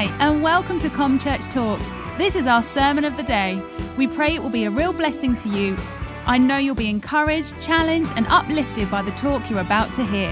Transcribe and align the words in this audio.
Hi, 0.00 0.06
and 0.18 0.42
welcome 0.42 0.78
to 0.78 0.88
Com 0.88 1.18
Church 1.18 1.44
Talks. 1.48 1.86
This 2.16 2.34
is 2.34 2.46
our 2.46 2.62
sermon 2.62 3.04
of 3.04 3.18
the 3.18 3.22
day. 3.22 3.62
We 3.98 4.06
pray 4.06 4.34
it 4.34 4.42
will 4.42 4.48
be 4.48 4.64
a 4.64 4.70
real 4.70 4.94
blessing 4.94 5.36
to 5.36 5.48
you. 5.50 5.76
I 6.24 6.38
know 6.38 6.56
you'll 6.56 6.74
be 6.74 6.88
encouraged, 6.88 7.60
challenged, 7.60 8.10
and 8.16 8.26
uplifted 8.28 8.90
by 8.90 9.02
the 9.02 9.10
talk 9.10 9.50
you're 9.50 9.60
about 9.60 9.92
to 9.96 10.06
hear. 10.06 10.30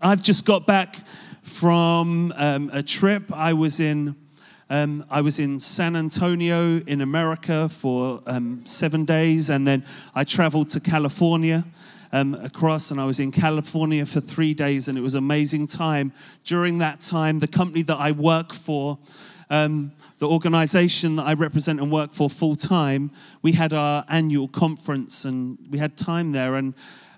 I've 0.00 0.22
just 0.22 0.46
got 0.46 0.66
back 0.66 1.06
from 1.42 2.32
um, 2.36 2.70
a 2.72 2.82
trip. 2.82 3.30
I 3.34 3.52
was 3.52 3.80
in 3.80 4.16
um, 4.70 5.04
I 5.10 5.20
was 5.20 5.38
in 5.38 5.60
San 5.60 5.94
Antonio 5.94 6.78
in 6.78 7.02
America 7.02 7.68
for 7.68 8.22
um, 8.26 8.64
seven 8.64 9.04
days, 9.04 9.50
and 9.50 9.66
then 9.66 9.84
I 10.14 10.24
traveled 10.24 10.70
to 10.70 10.80
California 10.80 11.66
um, 12.12 12.34
across, 12.34 12.90
and 12.90 13.00
I 13.00 13.04
was 13.04 13.20
in 13.20 13.30
California 13.30 14.04
for 14.06 14.20
three 14.20 14.54
days, 14.54 14.88
and 14.88 14.96
it 14.96 15.00
was 15.00 15.14
amazing 15.14 15.66
time. 15.66 16.12
During 16.44 16.78
that 16.78 17.00
time, 17.00 17.38
the 17.38 17.48
company 17.48 17.82
that 17.82 17.98
I 17.98 18.12
work 18.12 18.52
for. 18.52 18.98
Um, 19.50 19.92
the 20.18 20.28
organization 20.28 21.16
that 21.16 21.22
I 21.22 21.32
represent 21.32 21.80
and 21.80 21.90
work 21.90 22.12
for 22.12 22.28
full 22.28 22.54
time, 22.54 23.10
we 23.40 23.52
had 23.52 23.72
our 23.72 24.04
annual 24.10 24.46
conference 24.46 25.24
and 25.24 25.56
we 25.70 25.78
had 25.78 25.96
time 25.96 26.32
there. 26.32 26.56
And 26.56 26.74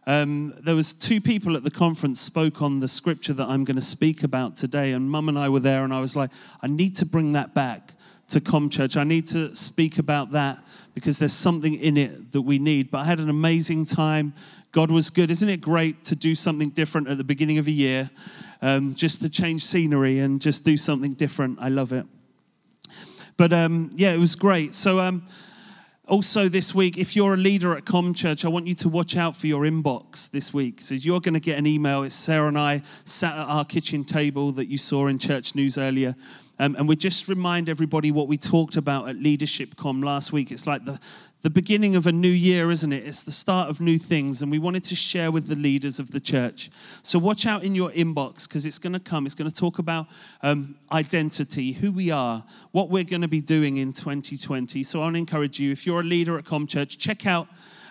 um, 0.07 0.55
there 0.61 0.75
was 0.75 0.93
two 0.93 1.21
people 1.21 1.57
at 1.57 1.65
the 1.65 1.71
conference 1.71 2.21
spoke 2.21 2.63
on 2.63 2.81
the 2.81 2.89
scripture 2.89 3.33
that 3.35 3.49
I'm 3.49 3.65
going 3.65 3.77
to 3.77 3.83
speak 3.83 4.23
about 4.23 4.57
today, 4.57 4.93
and 4.93 5.11
Mum 5.11 5.29
and 5.29 5.39
I 5.39 5.49
were 5.49 5.61
there, 5.61 5.85
and 5.85 5.93
I 5.93 6.01
was 6.01 6.17
like, 6.17 6.31
I 6.63 6.67
need 6.67 6.97
to 6.97 7.07
bring 7.07 7.33
that 7.33 7.55
back 7.55 7.93
to 8.29 8.41
Com 8.41 8.71
Church. 8.71 8.97
I 8.97 9.05
need 9.05 9.27
to 9.29 9.55
speak 9.55 9.99
about 9.99 10.33
that 10.33 10.63
because 10.95 11.19
there's 11.19 11.33
something 11.33 11.75
in 11.75 11.97
it 11.97 12.33
that 12.33 12.43
we 12.43 12.59
need. 12.59 12.91
But 12.91 12.99
I 12.99 13.05
had 13.05 13.21
an 13.21 13.29
amazing 13.29 13.85
time. 13.85 14.35
God 14.73 14.91
was 14.91 15.11
good. 15.11 15.31
Isn't 15.31 15.49
it 15.49 15.61
great 15.61 16.05
to 16.05 16.17
do 16.17 16.35
something 16.35 16.71
different 16.71 17.09
at 17.09 17.19
the 17.19 17.25
beginning 17.25 17.59
of 17.59 17.67
a 17.67 17.73
year, 17.73 18.11
um, 18.63 18.95
just 18.95 19.21
to 19.23 19.29
change 19.29 19.65
scenery 19.65 20.21
and 20.21 20.41
just 20.41 20.65
do 20.65 20.77
something 20.77 21.13
different? 21.13 21.59
I 21.61 21.69
love 21.69 21.93
it. 21.93 22.07
But 23.37 23.53
um, 23.53 23.91
yeah, 23.95 24.13
it 24.13 24.19
was 24.19 24.37
great. 24.37 24.75
So. 24.75 25.01
Um, 25.01 25.25
also, 26.11 26.49
this 26.49 26.75
week, 26.75 26.99
if 26.99 27.15
you're 27.15 27.35
a 27.35 27.37
leader 27.37 27.77
at 27.77 27.85
Com 27.85 28.15
Church, 28.15 28.45
I 28.45 28.49
want 28.49 28.67
you 28.67 28.75
to 28.75 28.89
watch 28.89 29.17
out 29.17 29.37
for 29.37 29.47
your 29.47 29.63
inbox 29.63 30.29
this 30.29 30.53
week. 30.53 30.81
So 30.81 30.97
you're 30.97 31.21
going 31.21 31.35
to 31.35 31.41
get 31.41 31.57
an 31.57 31.69
email. 31.69 32.03
It's 32.03 32.17
Sarah 32.17 32.49
and 32.49 32.59
I 32.59 32.83
sat 33.05 33.33
at 33.35 33.47
our 33.47 33.65
kitchen 33.65 34.05
table 34.05 34.51
that 34.53 34.67
you 34.67 34.77
saw 34.77 35.07
in 35.07 35.21
church 35.21 35.55
news 35.55 35.79
earlier. 35.79 36.17
Um, 36.59 36.75
and 36.75 36.89
we 36.89 36.97
just 36.97 37.29
remind 37.29 37.69
everybody 37.69 38.11
what 38.11 38.27
we 38.27 38.39
talked 38.39 38.77
about 38.77 39.09
at 39.09 39.17
Leadership 39.17 39.77
Com 39.77 40.01
last 40.01 40.33
week. 40.33 40.51
It's 40.51 40.67
like 40.67 40.85
the, 40.85 40.99
the 41.43 41.51
beginning 41.51 41.97
of 41.97 42.07
a 42.07 42.13
new 42.13 42.29
year, 42.29 42.71
isn't 42.71 42.93
it? 42.93 43.07
It's 43.07 43.23
the 43.23 43.31
start 43.31 43.71
of 43.71 43.81
new 43.81 43.99
things. 43.99 44.43
And 44.43 44.51
we 44.51 44.59
wanted 44.59 44.85
to 44.85 44.95
share 44.95 45.31
with 45.31 45.47
the 45.47 45.57
leaders 45.57 45.99
of 45.99 46.11
the 46.11 46.21
church. 46.21 46.71
So 47.03 47.19
watch 47.19 47.47
out 47.47 47.65
in 47.65 47.75
your 47.75 47.91
inbox 47.91 48.47
because 48.47 48.67
it's 48.67 48.79
going 48.79 48.93
to 48.93 49.01
come. 49.01 49.25
It's 49.25 49.35
going 49.35 49.49
to 49.49 49.57
talk 49.57 49.79
about 49.79 50.07
um, 50.43 50.77
identity, 50.93 51.73
who 51.73 51.93
we 51.93 52.11
are, 52.11 52.45
what 52.73 52.91
we're 52.91 53.05
going 53.05 53.23
to 53.23 53.29
be 53.29 53.41
doing 53.41 53.79
in 53.79 53.93
2020. 53.93 54.83
So 54.83 55.01
I 55.01 55.05
want 55.05 55.15
to 55.15 55.19
encourage 55.19 55.59
you, 55.59 55.73
if 55.73 55.87
you're 55.87 56.01
a 56.01 56.05
leader 56.05 56.37
at 56.37 56.45
Com 56.45 56.67
Church, 56.67 56.99
check 56.99 57.27
out. 57.27 57.49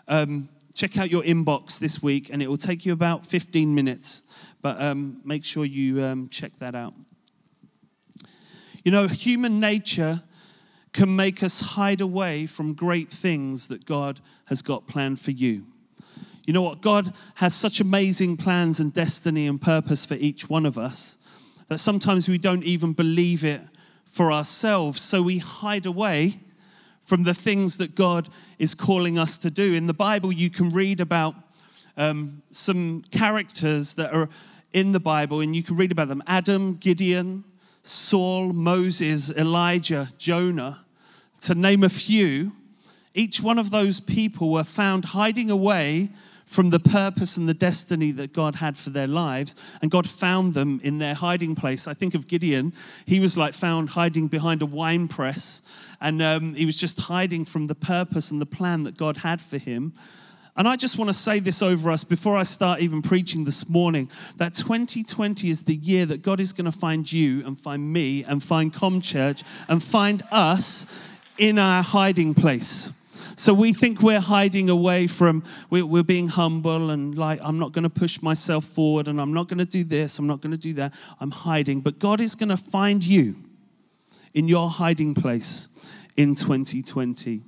Um, 0.07 0.49
check 0.75 0.97
out 0.97 1.11
your 1.11 1.23
inbox 1.23 1.77
this 1.77 2.01
week, 2.01 2.29
and 2.31 2.41
it 2.41 2.47
will 2.47 2.57
take 2.57 2.85
you 2.85 2.93
about 2.93 3.25
15 3.25 3.75
minutes. 3.75 4.23
But 4.61 4.81
um, 4.81 5.21
make 5.25 5.43
sure 5.43 5.65
you 5.65 6.03
um, 6.03 6.29
check 6.29 6.51
that 6.59 6.73
out. 6.73 6.93
You 8.83 8.91
know, 8.91 9.07
human 9.07 9.59
nature 9.59 10.23
can 10.93 11.15
make 11.15 11.43
us 11.43 11.59
hide 11.59 12.01
away 12.01 12.45
from 12.45 12.73
great 12.73 13.09
things 13.09 13.67
that 13.67 13.85
God 13.85 14.19
has 14.45 14.61
got 14.61 14.87
planned 14.87 15.19
for 15.19 15.31
you. 15.31 15.65
You 16.45 16.53
know 16.53 16.63
what? 16.63 16.81
God 16.81 17.13
has 17.35 17.53
such 17.53 17.79
amazing 17.79 18.37
plans 18.37 18.79
and 18.79 18.93
destiny 18.93 19.45
and 19.45 19.61
purpose 19.61 20.05
for 20.05 20.15
each 20.15 20.49
one 20.49 20.65
of 20.65 20.77
us 20.77 21.19
that 21.67 21.77
sometimes 21.77 22.27
we 22.27 22.37
don't 22.37 22.63
even 22.63 22.93
believe 22.93 23.45
it 23.45 23.61
for 24.03 24.31
ourselves. 24.31 24.99
So 24.99 25.21
we 25.21 25.37
hide 25.37 25.85
away 25.85 26.39
from 27.03 27.23
the 27.23 27.33
things 27.33 27.77
that 27.77 27.95
God 27.95 28.29
is 28.57 28.75
calling 28.75 29.17
us 29.17 29.37
to 29.39 29.51
do. 29.51 29.73
In 29.73 29.87
the 29.87 29.93
Bible, 29.93 30.31
you 30.31 30.49
can 30.49 30.71
read 30.71 30.99
about 30.99 31.35
um, 31.95 32.41
some 32.51 33.03
characters 33.11 33.93
that 33.95 34.13
are 34.13 34.29
in 34.73 34.91
the 34.91 34.99
Bible, 34.99 35.41
and 35.41 35.55
you 35.55 35.63
can 35.63 35.75
read 35.75 35.91
about 35.91 36.07
them 36.07 36.23
Adam, 36.27 36.75
Gideon, 36.75 37.43
Saul, 37.89 38.53
Moses, 38.53 39.31
Elijah, 39.31 40.09
Jonah, 40.17 40.85
to 41.41 41.55
name 41.55 41.83
a 41.83 41.89
few, 41.89 42.51
each 43.15 43.41
one 43.41 43.57
of 43.57 43.71
those 43.71 43.99
people 43.99 44.51
were 44.51 44.63
found 44.63 45.05
hiding 45.05 45.49
away 45.49 46.09
from 46.45 46.69
the 46.69 46.79
purpose 46.79 47.37
and 47.37 47.49
the 47.49 47.53
destiny 47.53 48.11
that 48.11 48.33
God 48.33 48.55
had 48.55 48.77
for 48.77 48.89
their 48.91 49.07
lives, 49.07 49.55
and 49.81 49.89
God 49.89 50.07
found 50.07 50.53
them 50.53 50.79
in 50.83 50.99
their 50.99 51.15
hiding 51.15 51.55
place. 51.55 51.87
I 51.87 51.93
think 51.93 52.13
of 52.13 52.27
Gideon, 52.27 52.73
he 53.05 53.19
was 53.19 53.37
like 53.37 53.53
found 53.53 53.89
hiding 53.89 54.27
behind 54.27 54.61
a 54.61 54.65
wine 54.67 55.07
press, 55.07 55.61
and 55.99 56.21
um, 56.21 56.55
he 56.55 56.65
was 56.65 56.79
just 56.79 57.01
hiding 57.01 57.45
from 57.45 57.67
the 57.67 57.75
purpose 57.75 58.31
and 58.31 58.39
the 58.39 58.45
plan 58.45 58.83
that 58.83 58.97
God 58.97 59.17
had 59.17 59.41
for 59.41 59.57
him. 59.57 59.93
And 60.55 60.67
I 60.67 60.75
just 60.75 60.97
want 60.97 61.09
to 61.09 61.13
say 61.13 61.39
this 61.39 61.61
over 61.61 61.89
us 61.89 62.03
before 62.03 62.35
I 62.35 62.43
start 62.43 62.81
even 62.81 63.01
preaching 63.01 63.45
this 63.45 63.69
morning 63.69 64.09
that 64.37 64.53
2020 64.53 65.49
is 65.49 65.63
the 65.63 65.75
year 65.75 66.05
that 66.07 66.21
God 66.21 66.39
is 66.39 66.51
going 66.51 66.65
to 66.65 66.71
find 66.71 67.09
you 67.11 67.45
and 67.45 67.57
find 67.57 67.93
me 67.93 68.23
and 68.25 68.43
find 68.43 68.73
Com 68.73 68.99
Church 68.99 69.43
and 69.67 69.81
find 69.81 70.21
us 70.31 70.85
in 71.37 71.57
our 71.57 71.81
hiding 71.81 72.33
place. 72.33 72.91
So 73.35 73.53
we 73.53 73.71
think 73.71 74.01
we're 74.01 74.19
hiding 74.19 74.69
away 74.69 75.07
from, 75.07 75.43
we're, 75.69 76.03
being 76.03 76.27
humble 76.27 76.89
and 76.89 77.17
like, 77.17 77.39
I'm 77.41 77.57
not 77.57 77.71
going 77.71 77.83
to 77.83 77.89
push 77.89 78.21
myself 78.21 78.65
forward 78.65 79.07
and 79.07 79.21
I'm 79.21 79.33
not 79.33 79.47
going 79.47 79.59
to 79.59 79.65
do 79.65 79.85
this, 79.85 80.19
I'm 80.19 80.27
not 80.27 80.41
going 80.41 80.51
to 80.51 80.57
do 80.57 80.73
that. 80.73 80.93
I'm 81.21 81.31
hiding. 81.31 81.79
But 81.79 81.99
God 81.99 82.19
is 82.19 82.35
going 82.35 82.49
to 82.49 82.57
find 82.57 83.01
you 83.01 83.37
in 84.33 84.49
your 84.49 84.69
hiding 84.69 85.13
place 85.13 85.69
in 86.17 86.35
2020. 86.35 87.43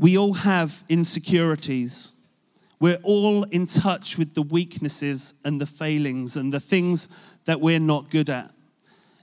We 0.00 0.16
all 0.16 0.32
have 0.32 0.82
insecurities. 0.88 2.12
We're 2.80 3.00
all 3.02 3.42
in 3.44 3.66
touch 3.66 4.16
with 4.16 4.32
the 4.32 4.40
weaknesses 4.40 5.34
and 5.44 5.60
the 5.60 5.66
failings 5.66 6.36
and 6.36 6.50
the 6.50 6.58
things 6.58 7.10
that 7.44 7.60
we're 7.60 7.78
not 7.78 8.08
good 8.08 8.30
at. 8.30 8.50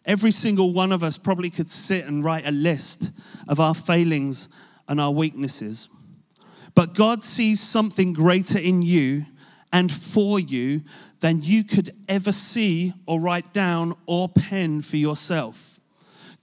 Every 0.05 0.29
single 0.29 0.73
one 0.73 0.91
of 0.91 1.03
us 1.03 1.17
probably 1.17 1.49
could 1.49 1.71
sit 1.71 2.05
and 2.05 2.23
write 2.23 2.47
a 2.47 2.51
list 2.51 3.09
of 3.47 3.59
our 3.59 3.73
failings 3.73 4.49
and 4.87 5.01
our 5.01 5.09
weaknesses. 5.09 5.89
But 6.75 6.93
God 6.93 7.23
sees 7.23 7.59
something 7.59 8.13
greater 8.13 8.59
in 8.59 8.83
you 8.83 9.25
and 9.73 9.91
for 9.91 10.39
you 10.39 10.83
than 11.21 11.41
you 11.41 11.63
could 11.63 11.89
ever 12.07 12.31
see 12.31 12.93
or 13.07 13.19
write 13.19 13.51
down 13.51 13.95
or 14.05 14.29
pen 14.29 14.81
for 14.81 14.97
yourself. 14.97 15.76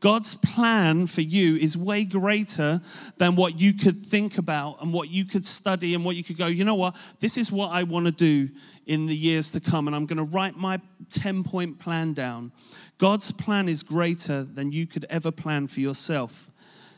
God's 0.04 0.37
plan 0.37 1.06
for 1.06 1.22
you 1.22 1.56
is 1.56 1.78
way 1.78 2.04
greater 2.04 2.82
than 3.16 3.37
what 3.37 3.59
you 3.59 3.72
could 3.72 4.04
think 4.04 4.37
about 4.37 4.82
and 4.82 4.92
what 4.92 5.09
you 5.09 5.25
could 5.25 5.47
study 5.47 5.94
and 5.94 6.04
what 6.04 6.15
you 6.15 6.22
could 6.22 6.37
go, 6.37 6.47
you 6.47 6.62
know 6.62 6.75
what, 6.75 6.94
this 7.20 7.38
is 7.38 7.50
what 7.50 7.70
I 7.72 7.84
want 7.84 8.04
to 8.04 8.12
do 8.12 8.50
in 8.84 9.06
the 9.06 9.16
years 9.16 9.50
to 9.53 9.60
come, 9.60 9.87
and 9.87 9.97
I'm 9.97 10.04
going 10.04 10.19
to 10.19 10.25
write 10.25 10.56
my 10.56 10.78
10 11.09 11.43
point 11.43 11.78
plan 11.78 12.12
down. 12.12 12.53
God's 12.98 13.32
plan 13.32 13.66
is 13.66 13.82
greater 13.82 14.43
than 14.44 14.72
you 14.72 14.87
could 14.87 15.06
ever 15.09 15.31
plan 15.31 15.69
for 15.69 15.81
yourself. 15.81 16.50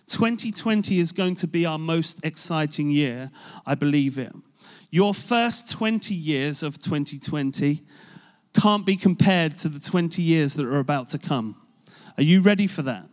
2020 0.09 0.99
is 0.99 1.12
going 1.12 1.37
to 1.37 1.47
be 1.47 1.65
our 1.65 1.78
most 1.78 2.27
exciting 2.27 2.91
year. 2.91 3.31
I 3.65 3.77
believe 3.77 4.19
it. 4.19 4.34
Your 4.91 5.15
first 5.15 5.71
20 5.71 6.12
years 6.12 6.65
of 6.65 6.81
2020 6.81 7.84
can't 8.61 8.84
be 8.84 8.97
compared 8.97 9.56
to 9.59 9.69
the 9.69 9.78
20 9.78 10.21
years 10.22 10.55
that 10.55 10.66
are 10.66 10.81
about 10.81 11.11
to 11.11 11.19
come. 11.19 11.55
Are 12.19 12.22
you 12.22 12.41
ready 12.41 12.66
for 12.66 12.82
that? 12.82 13.06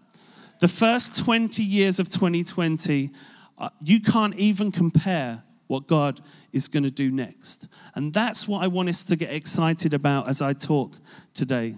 The 0.59 0.67
first 0.67 1.17
20 1.23 1.61
years 1.61 1.99
of 1.99 2.09
2020, 2.09 3.11
uh, 3.57 3.69
you 3.81 3.99
can't 3.99 4.35
even 4.35 4.71
compare 4.71 5.43
what 5.67 5.87
God 5.87 6.21
is 6.51 6.67
going 6.67 6.83
to 6.83 6.91
do 6.91 7.11
next. 7.11 7.67
And 7.95 8.13
that's 8.13 8.47
what 8.47 8.63
I 8.63 8.67
want 8.67 8.89
us 8.89 9.03
to 9.05 9.15
get 9.15 9.33
excited 9.33 9.93
about 9.93 10.29
as 10.29 10.41
I 10.41 10.53
talk 10.53 10.97
today. 11.33 11.77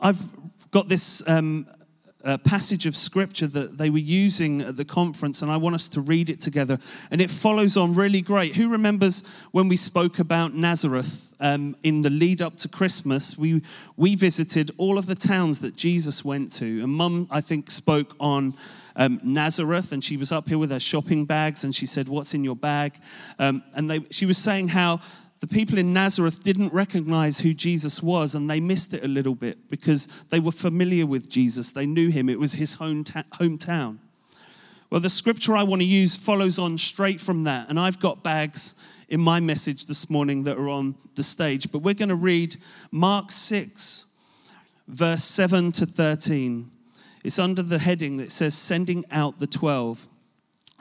I've 0.00 0.20
got 0.70 0.88
this 0.88 1.22
um, 1.26 1.66
uh, 2.24 2.38
passage 2.38 2.86
of 2.86 2.96
scripture 2.96 3.46
that 3.46 3.76
they 3.76 3.90
were 3.90 3.98
using 3.98 4.62
at 4.62 4.76
the 4.76 4.84
conference, 4.84 5.42
and 5.42 5.50
I 5.50 5.56
want 5.56 5.74
us 5.74 5.88
to 5.90 6.00
read 6.00 6.30
it 6.30 6.40
together. 6.40 6.78
And 7.10 7.20
it 7.20 7.30
follows 7.30 7.76
on 7.76 7.94
really 7.94 8.22
great. 8.22 8.56
Who 8.56 8.68
remembers 8.68 9.22
when 9.52 9.68
we 9.68 9.76
spoke 9.76 10.18
about 10.18 10.54
Nazareth 10.54 11.34
um, 11.40 11.76
in 11.82 12.00
the 12.00 12.10
lead 12.10 12.40
up 12.40 12.56
to 12.58 12.68
Christmas? 12.68 13.36
We, 13.36 13.62
we 13.96 14.14
visited 14.14 14.70
all 14.78 14.96
of 14.98 15.06
the 15.06 15.14
towns 15.14 15.60
that 15.60 15.76
Jesus 15.76 16.24
went 16.24 16.50
to. 16.52 16.82
And 16.82 16.92
Mum, 16.92 17.28
I 17.30 17.40
think, 17.40 17.70
spoke 17.70 18.16
on 18.18 18.54
um, 18.96 19.20
Nazareth, 19.22 19.92
and 19.92 20.02
she 20.02 20.16
was 20.16 20.32
up 20.32 20.48
here 20.48 20.58
with 20.58 20.70
her 20.70 20.80
shopping 20.80 21.24
bags, 21.24 21.64
and 21.64 21.74
she 21.74 21.86
said, 21.86 22.08
What's 22.08 22.34
in 22.34 22.44
your 22.44 22.56
bag? 22.56 22.94
Um, 23.38 23.62
and 23.74 23.90
they, 23.90 24.00
she 24.10 24.26
was 24.26 24.38
saying 24.38 24.68
how 24.68 25.00
the 25.40 25.46
people 25.46 25.78
in 25.78 25.92
Nazareth 25.92 26.42
didn't 26.42 26.72
recognize 26.72 27.40
who 27.40 27.52
Jesus 27.52 28.02
was 28.02 28.34
and 28.34 28.48
they 28.48 28.60
missed 28.60 28.94
it 28.94 29.04
a 29.04 29.08
little 29.08 29.34
bit 29.34 29.68
because 29.68 30.06
they 30.30 30.40
were 30.40 30.52
familiar 30.52 31.06
with 31.06 31.28
Jesus. 31.28 31.72
They 31.72 31.86
knew 31.86 32.08
him, 32.10 32.28
it 32.28 32.38
was 32.38 32.54
his 32.54 32.76
hometown. 32.76 33.98
Well, 34.90 35.00
the 35.00 35.10
scripture 35.10 35.56
I 35.56 35.64
want 35.64 35.82
to 35.82 35.86
use 35.86 36.16
follows 36.16 36.58
on 36.58 36.78
straight 36.78 37.20
from 37.20 37.44
that. 37.44 37.68
And 37.68 37.80
I've 37.80 37.98
got 37.98 38.22
bags 38.22 38.76
in 39.08 39.20
my 39.20 39.40
message 39.40 39.86
this 39.86 40.08
morning 40.08 40.44
that 40.44 40.56
are 40.56 40.68
on 40.68 40.94
the 41.16 41.22
stage. 41.22 41.72
But 41.72 41.80
we're 41.80 41.94
going 41.94 42.10
to 42.10 42.14
read 42.14 42.56
Mark 42.92 43.30
6, 43.32 44.06
verse 44.86 45.24
7 45.24 45.72
to 45.72 45.86
13. 45.86 46.70
It's 47.24 47.38
under 47.38 47.62
the 47.62 47.80
heading 47.80 48.18
that 48.18 48.30
says 48.30 48.54
Sending 48.54 49.04
Out 49.10 49.40
the 49.40 49.46
12. 49.46 50.08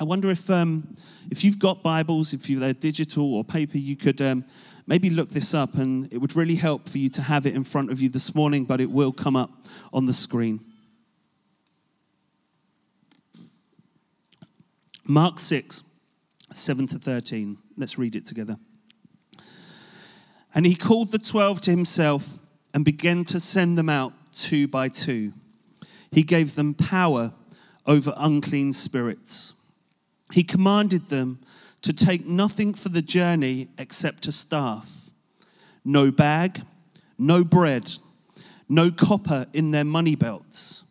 I 0.03 0.05
wonder 0.05 0.29
if, 0.29 0.49
um, 0.49 0.97
if 1.31 1.45
you've 1.45 1.59
got 1.59 1.81
Bibles, 1.81 2.33
if 2.33 2.43
they're 2.43 2.73
digital 2.73 3.35
or 3.35 3.45
paper, 3.45 3.77
you 3.77 3.95
could 3.95 4.21
um, 4.21 4.43
maybe 4.85 5.09
look 5.09 5.29
this 5.29 5.53
up 5.53 5.75
and 5.75 6.11
it 6.11 6.17
would 6.17 6.35
really 6.35 6.55
help 6.55 6.89
for 6.89 6.97
you 6.97 7.07
to 7.11 7.21
have 7.21 7.45
it 7.45 7.55
in 7.55 7.63
front 7.63 7.89
of 7.89 8.01
you 8.01 8.09
this 8.09 8.35
morning, 8.35 8.65
but 8.65 8.81
it 8.81 8.91
will 8.91 9.13
come 9.13 9.37
up 9.37 9.49
on 9.93 10.05
the 10.05 10.11
screen. 10.11 10.59
Mark 15.05 15.39
6, 15.39 15.83
7 16.51 16.87
to 16.87 16.99
13. 16.99 17.57
Let's 17.77 17.97
read 17.97 18.17
it 18.17 18.25
together. 18.25 18.57
And 20.53 20.65
he 20.65 20.75
called 20.75 21.13
the 21.13 21.17
twelve 21.17 21.61
to 21.61 21.71
himself 21.71 22.39
and 22.73 22.83
began 22.83 23.23
to 23.23 23.39
send 23.39 23.77
them 23.77 23.87
out 23.87 24.11
two 24.33 24.67
by 24.67 24.89
two. 24.89 25.31
He 26.11 26.23
gave 26.23 26.55
them 26.55 26.73
power 26.73 27.31
over 27.85 28.13
unclean 28.17 28.73
spirits. 28.73 29.53
He 30.33 30.43
commanded 30.43 31.09
them 31.09 31.41
to 31.83 31.93
take 31.93 32.25
nothing 32.25 32.73
for 32.73 32.89
the 32.89 33.03
journey 33.03 33.67
except 33.77 34.25
a 34.25 34.31
staff, 34.31 35.11
no 35.85 36.09
bag, 36.09 36.63
no 37.19 37.43
bread, 37.43 37.91
no 38.67 38.89
copper 38.89 39.45
in 39.53 39.69
their 39.69 39.83
money 39.83 40.15
belts, 40.15 40.85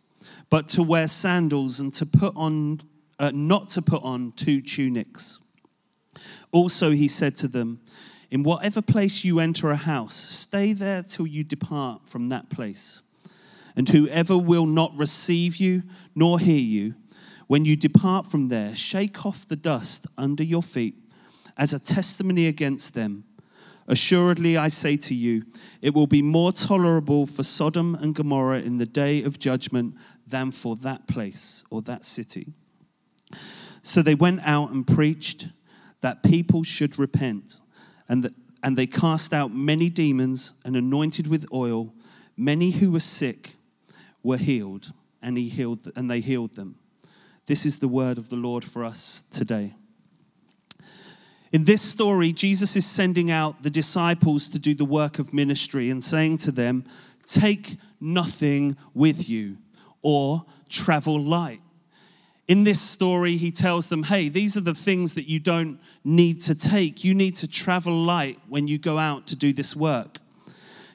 but 0.49 0.69
to 0.69 0.81
wear 0.81 1.09
sandals 1.09 1.81
and 1.81 1.93
to 1.95 2.05
put 2.05 2.33
on 2.37 2.83
uh, 3.19 3.31
not 3.33 3.67
to 3.71 3.81
put 3.81 4.01
on 4.01 4.31
two 4.37 4.61
tunics. 4.61 5.39
Also, 6.53 6.91
he 6.91 7.09
said 7.09 7.35
to 7.35 7.49
them, 7.49 7.81
In 8.31 8.43
whatever 8.43 8.81
place 8.81 9.25
you 9.25 9.41
enter 9.41 9.71
a 9.71 9.75
house, 9.75 10.15
stay 10.15 10.71
there 10.71 11.03
till 11.03 11.27
you 11.27 11.43
depart 11.43 12.07
from 12.07 12.29
that 12.29 12.49
place. 12.49 13.01
And 13.75 13.89
whoever 13.89 14.37
will 14.37 14.67
not 14.67 14.97
receive 14.97 15.57
you 15.57 15.83
nor 16.15 16.39
hear 16.39 16.61
you, 16.61 16.95
when 17.53 17.65
you 17.65 17.75
depart 17.75 18.25
from 18.25 18.47
there, 18.47 18.75
shake 18.75 19.27
off 19.27 19.47
the 19.47 19.55
dust 19.55 20.07
under 20.17 20.43
your 20.43 20.63
feet 20.63 20.95
as 21.55 21.71
a 21.71 21.77
testimony 21.77 22.47
against 22.47 22.95
them. 22.95 23.25
Assuredly, 23.87 24.57
I 24.57 24.69
say 24.69 24.97
to 24.97 25.13
you, 25.13 25.45
it 25.79 25.93
will 25.93 26.07
be 26.07 26.23
more 26.23 26.51
tolerable 26.51 27.27
for 27.27 27.43
Sodom 27.43 27.93
and 27.93 28.15
Gomorrah 28.15 28.61
in 28.61 28.79
the 28.79 28.87
day 28.87 29.21
of 29.21 29.37
judgment 29.37 29.93
than 30.25 30.51
for 30.51 30.75
that 30.77 31.07
place 31.07 31.63
or 31.69 31.83
that 31.83 32.05
city. 32.05 32.53
So 33.83 34.01
they 34.01 34.15
went 34.15 34.39
out 34.43 34.71
and 34.71 34.87
preached 34.87 35.49
that 36.01 36.23
people 36.23 36.63
should 36.63 36.97
repent, 36.97 37.57
and, 38.09 38.23
that, 38.23 38.33
and 38.63 38.75
they 38.75 38.87
cast 38.87 39.31
out 39.31 39.53
many 39.53 39.91
demons 39.91 40.55
and 40.65 40.75
anointed 40.75 41.27
with 41.27 41.45
oil. 41.53 41.93
Many 42.35 42.71
who 42.71 42.89
were 42.89 42.99
sick 42.99 43.57
were 44.23 44.37
healed, 44.37 44.91
and 45.21 45.37
he 45.37 45.49
healed, 45.49 45.91
and 45.95 46.09
they 46.09 46.19
healed 46.19 46.55
them. 46.55 46.79
This 47.45 47.65
is 47.65 47.79
the 47.79 47.87
word 47.87 48.17
of 48.17 48.29
the 48.29 48.35
Lord 48.35 48.63
for 48.63 48.85
us 48.85 49.23
today. 49.31 49.73
In 51.51 51.65
this 51.65 51.81
story, 51.81 52.33
Jesus 52.33 52.75
is 52.75 52.85
sending 52.85 53.29
out 53.29 53.61
the 53.61 53.69
disciples 53.69 54.49
to 54.49 54.59
do 54.59 54.73
the 54.73 54.85
work 54.85 55.19
of 55.19 55.33
ministry 55.33 55.89
and 55.89 56.03
saying 56.03 56.37
to 56.39 56.51
them, 56.51 56.83
Take 57.25 57.77
nothing 58.01 58.75
with 58.93 59.29
you 59.29 59.57
or 60.01 60.45
travel 60.67 61.21
light. 61.21 61.61
In 62.47 62.65
this 62.65 62.81
story, 62.81 63.37
he 63.37 63.51
tells 63.51 63.87
them, 63.87 64.03
hey, 64.03 64.27
these 64.27 64.57
are 64.57 64.61
the 64.61 64.73
things 64.73 65.13
that 65.13 65.29
you 65.29 65.39
don't 65.39 65.79
need 66.03 66.41
to 66.41 66.55
take. 66.55 67.03
You 67.03 67.13
need 67.13 67.35
to 67.35 67.47
travel 67.47 67.93
light 68.03 68.39
when 68.49 68.67
you 68.67 68.77
go 68.77 68.97
out 68.97 69.27
to 69.27 69.35
do 69.35 69.53
this 69.53 69.75
work. 69.75 70.17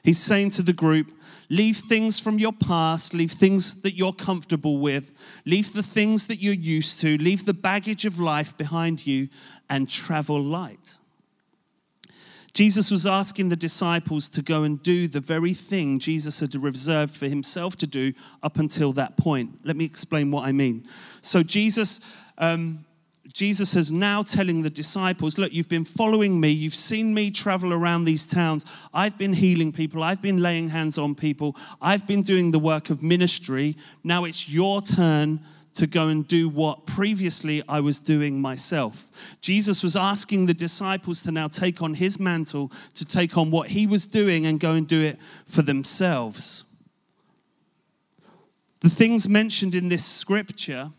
He's 0.03 0.19
saying 0.19 0.51
to 0.51 0.61
the 0.61 0.73
group, 0.73 1.11
leave 1.49 1.77
things 1.77 2.19
from 2.19 2.39
your 2.39 2.53
past, 2.53 3.13
leave 3.13 3.31
things 3.31 3.81
that 3.81 3.95
you're 3.95 4.13
comfortable 4.13 4.79
with, 4.79 5.11
leave 5.45 5.73
the 5.73 5.83
things 5.83 6.27
that 6.27 6.41
you're 6.41 6.53
used 6.53 6.99
to, 7.01 7.17
leave 7.17 7.45
the 7.45 7.53
baggage 7.53 8.05
of 8.05 8.19
life 8.19 8.55
behind 8.57 9.05
you, 9.05 9.29
and 9.69 9.89
travel 9.89 10.41
light. 10.41 10.97
Jesus 12.53 12.89
was 12.89 13.05
asking 13.05 13.49
the 13.49 13.55
disciples 13.55 14.27
to 14.29 14.41
go 14.41 14.63
and 14.63 14.81
do 14.81 15.07
the 15.07 15.19
very 15.19 15.53
thing 15.53 15.99
Jesus 15.99 16.39
had 16.39 16.55
reserved 16.55 17.15
for 17.15 17.27
himself 17.27 17.75
to 17.77 17.87
do 17.87 18.13
up 18.41 18.57
until 18.57 18.91
that 18.93 19.17
point. 19.17 19.59
Let 19.63 19.75
me 19.75 19.85
explain 19.85 20.31
what 20.31 20.45
I 20.45 20.51
mean. 20.51 20.87
So, 21.21 21.43
Jesus. 21.43 22.01
Um, 22.37 22.85
Jesus 23.39 23.73
is 23.73 23.89
now 23.89 24.21
telling 24.21 24.63
the 24.63 24.69
disciples, 24.69 25.37
Look, 25.37 25.53
you've 25.53 25.69
been 25.69 25.85
following 25.85 26.41
me. 26.41 26.49
You've 26.49 26.73
seen 26.73 27.13
me 27.13 27.31
travel 27.31 27.71
around 27.71 28.03
these 28.03 28.27
towns. 28.27 28.65
I've 28.93 29.17
been 29.17 29.31
healing 29.31 29.71
people. 29.71 30.03
I've 30.03 30.21
been 30.21 30.41
laying 30.41 30.67
hands 30.67 30.97
on 30.97 31.15
people. 31.15 31.55
I've 31.81 32.05
been 32.05 32.21
doing 32.21 32.51
the 32.51 32.59
work 32.59 32.89
of 32.89 33.01
ministry. 33.01 33.77
Now 34.03 34.25
it's 34.25 34.49
your 34.49 34.81
turn 34.81 35.39
to 35.75 35.87
go 35.87 36.09
and 36.09 36.27
do 36.27 36.49
what 36.49 36.85
previously 36.85 37.63
I 37.69 37.79
was 37.79 37.97
doing 38.01 38.41
myself. 38.41 39.09
Jesus 39.39 39.83
was 39.83 39.95
asking 39.95 40.47
the 40.47 40.53
disciples 40.53 41.23
to 41.23 41.31
now 41.31 41.47
take 41.47 41.81
on 41.81 41.93
his 41.93 42.19
mantle, 42.19 42.73
to 42.95 43.05
take 43.05 43.37
on 43.37 43.51
what 43.51 43.69
he 43.69 43.87
was 43.87 44.05
doing 44.05 44.47
and 44.47 44.59
go 44.59 44.71
and 44.73 44.85
do 44.85 45.01
it 45.01 45.17
for 45.45 45.61
themselves. 45.61 46.65
The 48.81 48.89
things 48.89 49.29
mentioned 49.29 49.75
in 49.75 49.87
this 49.87 50.03
scripture 50.03 50.91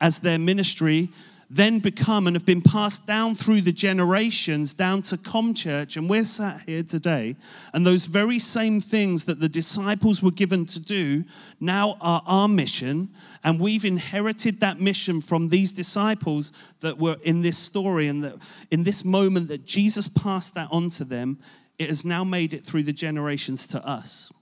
as 0.00 0.18
their 0.18 0.40
ministry 0.40 1.10
then 1.54 1.78
become 1.78 2.26
and 2.26 2.34
have 2.34 2.44
been 2.44 2.60
passed 2.60 3.06
down 3.06 3.32
through 3.36 3.60
the 3.60 3.72
generations 3.72 4.74
down 4.74 5.00
to 5.02 5.16
ComChurch, 5.16 5.96
and 5.96 6.10
we're 6.10 6.24
sat 6.24 6.62
here 6.62 6.82
today. 6.82 7.36
And 7.72 7.86
those 7.86 8.06
very 8.06 8.40
same 8.40 8.80
things 8.80 9.26
that 9.26 9.38
the 9.38 9.48
disciples 9.48 10.20
were 10.20 10.32
given 10.32 10.66
to 10.66 10.80
do 10.80 11.22
now 11.60 11.96
are 12.00 12.22
our 12.26 12.48
mission, 12.48 13.10
and 13.44 13.60
we've 13.60 13.84
inherited 13.84 14.58
that 14.60 14.80
mission 14.80 15.20
from 15.20 15.48
these 15.48 15.72
disciples 15.72 16.52
that 16.80 16.98
were 16.98 17.18
in 17.22 17.42
this 17.42 17.56
story, 17.56 18.08
and 18.08 18.24
that 18.24 18.34
in 18.72 18.82
this 18.82 19.04
moment 19.04 19.46
that 19.46 19.64
Jesus 19.64 20.08
passed 20.08 20.54
that 20.54 20.66
on 20.72 20.90
to 20.90 21.04
them, 21.04 21.38
it 21.78 21.88
has 21.88 22.04
now 22.04 22.24
made 22.24 22.52
it 22.52 22.66
through 22.66 22.82
the 22.82 22.92
generations 22.92 23.68
to 23.68 23.86
us. 23.86 24.32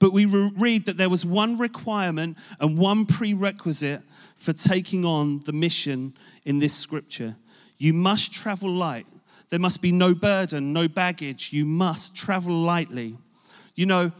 But 0.00 0.12
we 0.12 0.24
read 0.24 0.86
that 0.86 0.96
there 0.96 1.08
was 1.08 1.24
one 1.24 1.56
requirement 1.56 2.36
and 2.58 2.76
one 2.76 3.06
prerequisite 3.06 4.02
for 4.42 4.52
taking 4.52 5.04
on 5.04 5.40
the 5.44 5.52
mission 5.52 6.12
in 6.44 6.58
this 6.58 6.74
scripture. 6.74 7.36
You 7.78 7.92
must 7.92 8.32
travel 8.32 8.70
light. 8.70 9.06
There 9.50 9.60
must 9.60 9.80
be 9.80 9.92
no 9.92 10.14
burden, 10.14 10.72
no 10.72 10.88
baggage. 10.88 11.52
You 11.52 11.64
must 11.64 12.16
travel 12.16 12.54
lightly. 12.54 13.16
You 13.76 13.86
know, 13.86 14.12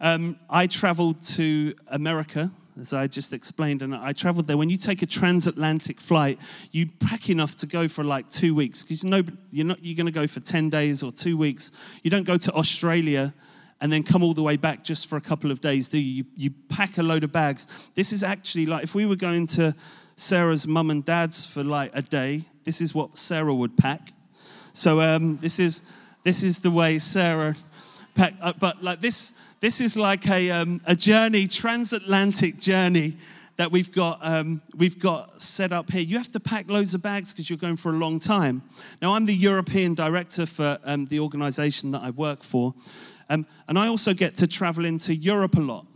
um, 0.00 0.36
I 0.50 0.66
traveled 0.66 1.22
to 1.36 1.72
America, 1.88 2.50
as 2.78 2.92
I 2.92 3.06
just 3.06 3.32
explained, 3.32 3.80
and 3.80 3.94
I 3.94 4.12
traveled 4.12 4.46
there. 4.46 4.58
When 4.58 4.68
you 4.68 4.76
take 4.76 5.00
a 5.00 5.06
transatlantic 5.06 6.00
flight, 6.00 6.38
you 6.70 6.88
pack 7.00 7.30
enough 7.30 7.56
to 7.56 7.66
go 7.66 7.88
for 7.88 8.04
like 8.04 8.28
two 8.28 8.54
weeks 8.54 8.82
because 8.82 9.02
you 9.02 9.10
know 9.10 9.22
you're 9.50 9.66
not 9.66 9.82
you're 9.82 9.96
going 9.96 10.06
to 10.06 10.12
go 10.12 10.26
for 10.26 10.40
ten 10.40 10.68
days 10.68 11.02
or 11.02 11.12
two 11.12 11.38
weeks. 11.38 11.72
You 12.02 12.10
don't 12.10 12.24
go 12.24 12.36
to 12.36 12.52
Australia 12.52 13.32
and 13.82 13.92
then 13.92 14.04
come 14.04 14.22
all 14.22 14.32
the 14.32 14.44
way 14.44 14.56
back 14.56 14.84
just 14.84 15.08
for 15.08 15.16
a 15.16 15.20
couple 15.20 15.50
of 15.50 15.60
days, 15.60 15.88
do 15.88 15.98
you? 15.98 16.24
You, 16.36 16.50
pack 16.68 16.98
a 16.98 17.02
load 17.02 17.24
of 17.24 17.32
bags. 17.32 17.66
This 17.96 18.12
is 18.12 18.22
actually 18.22 18.64
like 18.64 18.84
if 18.84 18.94
we 18.94 19.04
were 19.04 19.16
going 19.16 19.48
to 19.48 19.74
Sarah's 20.14 20.68
mum 20.68 20.88
and 20.88 21.04
dad's 21.04 21.44
for 21.44 21.64
like 21.64 21.90
a 21.92 22.00
day, 22.00 22.44
this 22.62 22.80
is 22.80 22.94
what 22.94 23.18
Sarah 23.18 23.52
would 23.52 23.76
pack. 23.76 24.12
So 24.72 25.00
um, 25.00 25.38
this 25.38 25.58
is 25.58 25.82
this 26.22 26.44
is 26.44 26.60
the 26.60 26.70
way 26.70 27.00
Sarah 27.00 27.56
packed. 28.14 28.36
Uh, 28.40 28.52
but 28.58 28.84
like 28.84 29.00
this, 29.00 29.34
this 29.58 29.80
is 29.80 29.96
like 29.96 30.28
a 30.28 30.52
um, 30.52 30.80
a 30.86 30.94
journey, 30.94 31.48
transatlantic 31.48 32.60
journey 32.60 33.16
that 33.56 33.70
we've 33.70 33.92
got 33.92 34.18
um, 34.22 34.62
we've 34.76 34.98
got 34.98 35.42
set 35.42 35.72
up 35.72 35.90
here. 35.90 36.00
You 36.00 36.18
have 36.18 36.32
to 36.32 36.40
pack 36.40 36.70
loads 36.70 36.94
of 36.94 37.02
bags 37.02 37.32
because 37.32 37.50
you're 37.50 37.58
going 37.58 37.76
for 37.76 37.90
a 37.90 37.96
long 37.96 38.18
time. 38.18 38.62
Now 39.00 39.14
I'm 39.14 39.26
the 39.26 39.34
European 39.34 39.94
director 39.94 40.46
for 40.46 40.78
um, 40.84 41.06
the 41.06 41.20
organisation 41.20 41.90
that 41.90 42.02
I 42.02 42.10
work 42.10 42.42
for, 42.42 42.74
um, 43.32 43.46
and 43.66 43.78
I 43.78 43.88
also 43.88 44.12
get 44.12 44.36
to 44.38 44.46
travel 44.46 44.84
into 44.84 45.14
Europe 45.14 45.56
a 45.56 45.60
lot. 45.60 45.86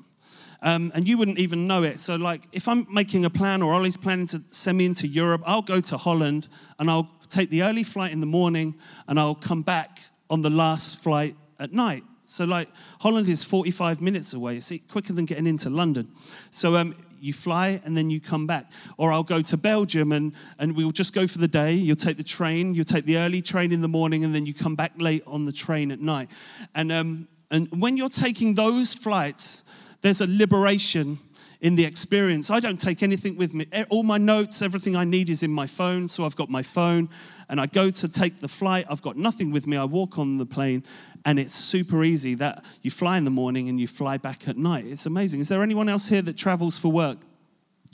Um, 0.63 0.91
and 0.95 1.07
you 1.07 1.19
wouldn't 1.19 1.39
even 1.39 1.67
know 1.67 1.83
it. 1.83 2.01
So, 2.01 2.17
like, 2.17 2.43
if 2.51 2.67
I'm 2.67 2.87
making 2.91 3.27
a 3.27 3.31
plan 3.31 3.61
or 3.61 3.75
Ollie's 3.75 3.99
planning 3.99 4.27
to 4.29 4.41
send 4.51 4.79
me 4.79 4.87
into 4.87 5.07
Europe, 5.07 5.43
I'll 5.45 5.61
go 5.61 5.81
to 5.83 5.99
Holland 5.99 6.49
and 6.79 6.91
I'll 6.91 7.11
take 7.29 7.51
the 7.51 7.63
early 7.63 7.85
flight 7.85 8.13
in 8.13 8.21
the 8.21 8.27
morning 8.27 8.75
and 9.07 9.21
I'll 9.21 9.35
come 9.35 9.61
back 9.61 10.01
on 10.31 10.41
the 10.41 10.49
last 10.49 11.03
flight 11.03 11.37
at 11.59 11.75
night. 11.75 12.05
So, 12.25 12.45
like, 12.45 12.69
Holland 13.01 13.29
is 13.29 13.45
45 13.45 14.01
minutes 14.01 14.33
away. 14.33 14.57
It's 14.57 14.73
quicker 14.89 15.13
than 15.13 15.27
getting 15.27 15.47
into 15.47 15.69
London. 15.69 16.11
So, 16.51 16.77
um, 16.77 16.97
you 17.21 17.33
fly 17.33 17.81
and 17.85 17.97
then 17.97 18.11
you 18.11 18.21
come 18.21 18.47
back. 18.47 18.71
Or 18.97 19.13
I'll 19.13 19.23
go 19.23 19.43
to 19.43 19.57
Belgium 19.57 20.13
and, 20.13 20.33
and 20.59 20.77
we'll 20.77 20.93
just 20.93 21.13
go 21.13 21.27
for 21.27 21.39
the 21.39 21.49
day. 21.49 21.73
You'll 21.73 21.97
take 21.97 22.17
the 22.17 22.25
train, 22.25 22.75
you'll 22.75 22.85
take 22.85 23.05
the 23.05 23.19
early 23.19 23.43
train 23.43 23.73
in 23.73 23.81
the 23.81 23.89
morning, 23.89 24.25
and 24.25 24.35
then 24.35 24.47
you 24.47 24.55
come 24.55 24.75
back 24.75 24.93
late 24.99 25.23
on 25.27 25.45
the 25.45 25.53
train 25.53 25.91
at 25.91 26.01
night. 26.01 26.31
And, 26.75 26.93
um, 26.93 27.29
and 27.51 27.69
when 27.71 27.97
you're 27.97 28.09
taking 28.09 28.55
those 28.55 28.95
flights, 28.95 29.65
there's 30.03 30.21
a 30.21 30.27
liberation 30.27 31.19
in 31.61 31.77
the 31.77 31.85
experience. 31.85 32.51
I 32.51 32.61
don't 32.61 32.81
take 32.81 33.03
anything 33.03 33.37
with 33.37 33.55
me. 33.55 33.67
All 33.89 34.03
my 34.03 34.19
notes, 34.19 34.63
everything 34.63 34.95
I 34.97 35.05
need 35.05 35.31
is 35.31 35.43
in 35.43 35.51
my 35.51 35.67
phone. 35.67 36.09
So 36.09 36.25
I've 36.25 36.37
got 36.37 36.51
my 36.51 36.63
phone 36.63 37.09
and 37.49 37.61
I 37.61 37.67
go 37.67 37.91
to 37.91 38.09
take 38.09 38.41
the 38.41 38.49
flight. 38.49 38.87
I've 38.89 39.03
got 39.03 39.17
nothing 39.17 39.51
with 39.51 39.67
me. 39.67 39.77
I 39.77 39.85
walk 39.85 40.19
on 40.19 40.39
the 40.39 40.47
plane 40.47 40.85
and 41.25 41.39
it's 41.39 41.55
super 41.55 42.05
easy 42.05 42.35
that 42.37 42.65
you 42.83 42.91
fly 42.91 43.17
in 43.17 43.25
the 43.25 43.31
morning 43.31 43.69
and 43.69 43.81
you 43.81 43.87
fly 43.87 44.19
back 44.19 44.49
at 44.49 44.57
night. 44.57 44.87
It's 44.87 45.07
amazing. 45.07 45.41
Is 45.41 45.49
there 45.49 45.63
anyone 45.63 45.89
else 45.89 46.09
here 46.09 46.23
that 46.23 46.37
travels 46.37 46.79
for 46.79 46.93
work? 46.93 47.19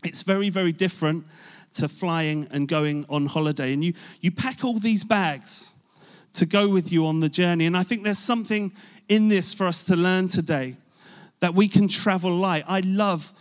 It's 0.05 0.23
very, 0.23 0.51
very 0.51 0.73
different 0.73 1.25
to 1.75 1.89
flying 1.89 2.49
and 2.51 2.67
going 2.67 3.05
on 3.09 3.27
holiday. 3.27 3.73
And 3.73 3.85
you, 3.85 3.95
you 4.21 4.31
pack 4.31 4.65
all 4.65 4.79
these 4.79 5.05
bags 5.05 5.75
to 6.35 6.47
go 6.47 6.69
with 6.69 6.91
you 6.91 7.07
on 7.07 7.21
the 7.21 7.29
journey. 7.29 7.67
And 7.67 7.77
I 7.77 7.83
think 7.83 8.03
there's 8.03 8.19
something 8.19 8.73
in 9.09 9.29
this 9.29 9.55
for 9.55 9.67
us 9.67 9.85
to 9.85 9.97
learn 9.97 10.29
today 10.29 10.77
that 11.41 11.55
we 11.55 11.69
can 11.69 11.89
travel 11.89 12.31
light. 12.31 12.65
I 12.67 12.81
love 12.81 13.33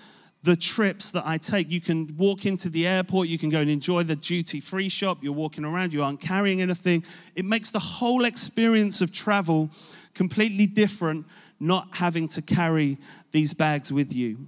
the 0.43 0.55
trips 0.55 1.11
that 1.11 1.25
I 1.25 1.37
take. 1.37 1.69
You 1.69 1.81
can 1.81 2.15
walk 2.17 2.45
into 2.45 2.69
the 2.69 2.87
airport, 2.87 3.27
you 3.27 3.37
can 3.37 3.49
go 3.49 3.59
and 3.59 3.69
enjoy 3.69 4.03
the 4.03 4.15
duty 4.15 4.59
free 4.59 4.89
shop, 4.89 5.19
you're 5.21 5.33
walking 5.33 5.65
around, 5.65 5.93
you 5.93 6.03
aren't 6.03 6.19
carrying 6.19 6.61
anything. 6.61 7.03
It 7.35 7.45
makes 7.45 7.71
the 7.71 7.79
whole 7.79 8.25
experience 8.25 9.01
of 9.01 9.13
travel 9.13 9.69
completely 10.13 10.67
different, 10.67 11.25
not 11.59 11.87
having 11.93 12.27
to 12.29 12.41
carry 12.41 12.97
these 13.31 13.53
bags 13.53 13.91
with 13.91 14.13
you. 14.13 14.47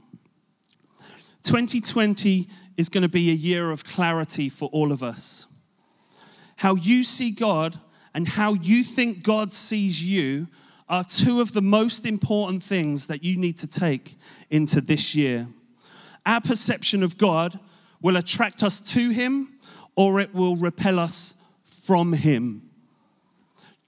2020 1.44 2.48
is 2.78 2.90
going 2.90 3.02
to 3.02 3.10
be 3.10 3.30
a 3.30 3.36
year 3.36 3.70
of 3.70 3.84
clarity 3.84 4.50
for 4.50 4.70
all 4.70 4.92
of 4.92 5.04
us. 5.04 5.48
How 6.58 6.76
you 6.76 7.04
see 7.04 7.32
God 7.32 7.80
and 8.14 8.28
how 8.28 8.54
you 8.54 8.84
think 8.84 9.24
God 9.24 9.52
sees 9.52 10.04
you 10.04 10.48
are 10.88 11.04
two 11.04 11.42
of 11.42 11.54
the 11.54 11.62
most 11.62 12.06
important 12.06 12.64
things 12.64 13.08
that 13.08 13.24
you 13.24 13.38
need 13.38 13.58
to 13.58 13.68
take 13.68 14.16
into 14.50 14.82
this 14.82 15.16
year. 15.16 15.48
Our 16.26 16.42
perception 16.42 17.04
of 17.04 17.18
God 17.18 17.60
will 18.02 18.18
attract 18.18 18.64
us 18.64 18.80
to 18.94 19.10
Him 19.10 19.60
or 19.96 20.20
it 20.20 20.34
will 20.34 20.56
repel 20.56 21.00
us 21.00 21.36
from 21.64 22.14
Him. 22.14 22.70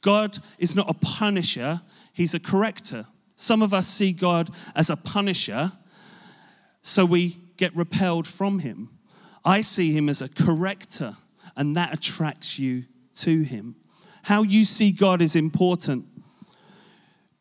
God 0.02 0.38
is 0.60 0.76
not 0.76 0.90
a 0.90 0.94
punisher, 0.94 1.82
He's 2.14 2.34
a 2.34 2.40
corrector. 2.40 3.08
Some 3.36 3.62
of 3.62 3.74
us 3.74 3.88
see 3.88 4.14
God 4.14 4.50
as 4.76 4.90
a 4.90 4.96
punisher, 4.96 5.74
so 6.82 7.06
we 7.06 7.38
get 7.58 7.76
repelled 7.76 8.28
from 8.28 8.60
Him. 8.60 8.90
I 9.44 9.62
see 9.62 9.92
Him 9.92 10.10
as 10.10 10.22
a 10.22 10.30
corrector, 10.30 11.16
and 11.56 11.76
that 11.76 11.94
attracts 11.94 12.60
you 12.60 12.86
to 13.16 13.42
Him. 13.42 13.76
How 14.24 14.44
you 14.44 14.66
see 14.66 14.92
God 14.92 15.22
is 15.22 15.36
important. 15.36 16.06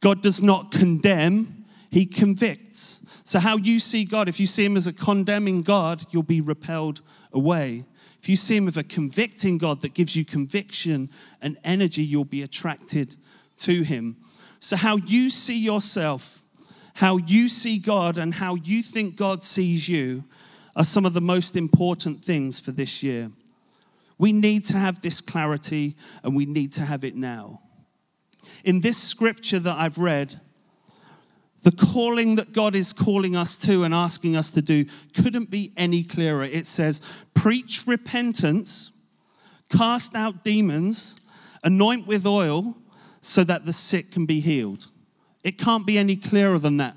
God 0.01 0.23
does 0.23 0.43
not 0.43 0.71
condemn, 0.71 1.64
He 1.95 2.07
convicts. 2.07 3.07
So, 3.23 3.39
how 3.39 3.57
you 3.57 3.79
see 3.79 4.05
God, 4.05 4.29
if 4.29 4.41
you 4.41 4.49
see 4.49 4.65
Him 4.65 4.77
as 4.77 4.89
a 4.89 4.93
condemning 4.93 5.63
God, 5.63 6.03
you'll 6.11 6.25
be 6.25 6.41
repelled 6.41 7.03
away. 7.33 7.85
If 8.21 8.29
you 8.29 8.35
see 8.35 8.57
Him 8.57 8.67
as 8.67 8.77
a 8.77 8.83
convicting 8.83 9.59
God 9.59 9.81
that 9.83 9.95
gives 9.95 10.17
you 10.17 10.25
conviction 10.25 11.09
and 11.41 11.57
energy, 11.63 12.03
you'll 12.03 12.25
be 12.25 12.43
attracted 12.43 13.15
to 13.59 13.83
Him. 13.85 14.17
So, 14.59 14.75
how 14.75 14.97
you 14.97 15.31
see 15.31 15.57
yourself, 15.57 16.43
how 16.95 17.19
you 17.19 17.47
see 17.47 17.79
God, 17.79 18.19
and 18.19 18.35
how 18.35 18.57
you 18.57 18.83
think 18.83 19.15
God 19.15 19.45
sees 19.45 19.89
you 19.89 20.25
are 20.75 20.85
some 20.85 21.07
of 21.07 21.13
the 21.13 21.21
most 21.21 21.55
important 21.55 22.25
things 22.25 22.59
for 22.59 22.73
this 22.73 23.05
year. 23.05 23.31
We 24.19 24.33
need 24.33 24.65
to 24.65 24.79
have 24.79 25.01
this 25.01 25.21
clarity 25.21 25.95
and 26.25 26.35
we 26.35 26.45
need 26.45 26.73
to 26.73 26.81
have 26.81 27.05
it 27.05 27.15
now. 27.15 27.61
In 28.65 28.81
this 28.81 29.01
scripture 29.01 29.61
that 29.61 29.77
I've 29.77 29.99
read, 29.99 30.41
the 31.65 31.73
calling 31.73 32.37
that 32.37 32.53
God 32.53 32.75
is 32.75 32.93
calling 32.93 33.35
us 33.35 33.57
to 33.57 33.85
and 33.85 33.95
asking 33.95 34.37
us 34.37 34.51
to 34.53 34.63
do 34.63 34.85
couldn't 35.15 35.51
be 35.51 35.73
any 35.77 36.05
clearer. 36.05 36.45
It 36.45 36.67
says, 36.67 37.01
Preach 37.33 37.83
repentance, 37.87 38.93
cast 39.71 40.15
out 40.15 40.45
demons, 40.45 41.17
anoint 41.65 42.07
with 42.07 42.27
oil 42.27 42.77
so 43.23 43.43
that 43.45 43.65
the 43.65 43.73
sick 43.73 44.11
can 44.11 44.27
be 44.27 44.41
healed. 44.41 44.89
It 45.43 45.59
can't 45.59 45.87
be 45.87 45.97
any 45.97 46.17
clearer 46.17 46.59
than 46.59 46.77
that. 46.77 46.97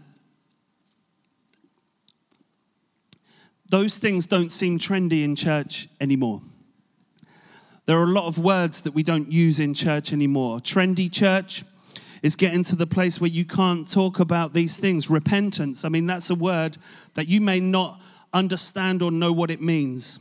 Those 3.69 3.97
things 3.97 4.27
don't 4.27 4.51
seem 4.51 4.79
trendy 4.79 5.24
in 5.24 5.36
church 5.36 5.88
anymore. 6.00 6.41
There 7.86 7.97
are 7.97 8.03
a 8.03 8.07
lot 8.07 8.25
of 8.25 8.38
words 8.38 8.81
that 8.81 8.93
we 8.93 9.03
don't 9.03 9.31
use 9.31 9.62
in 9.62 9.74
church 9.74 10.12
anymore. 10.12 10.59
Trendy 10.59 11.12
church, 11.12 11.63
is 12.24 12.36
getting 12.36 12.63
to 12.63 12.75
the 12.75 12.88
place 12.88 13.21
where 13.21 13.29
you 13.29 13.45
can't 13.45 13.91
talk 13.91 14.19
about 14.19 14.53
these 14.53 14.77
things. 14.77 15.09
Repentance, 15.09 15.86
I 15.86 15.89
mean, 15.89 16.07
that's 16.07 16.29
a 16.29 16.36
word 16.36 16.77
that 17.13 17.27
you 17.27 17.41
may 17.41 17.59
not 17.59 18.01
understand 18.33 19.01
or 19.01 19.12
know 19.12 19.31
what 19.31 19.51
it 19.51 19.62
means. 19.62 20.19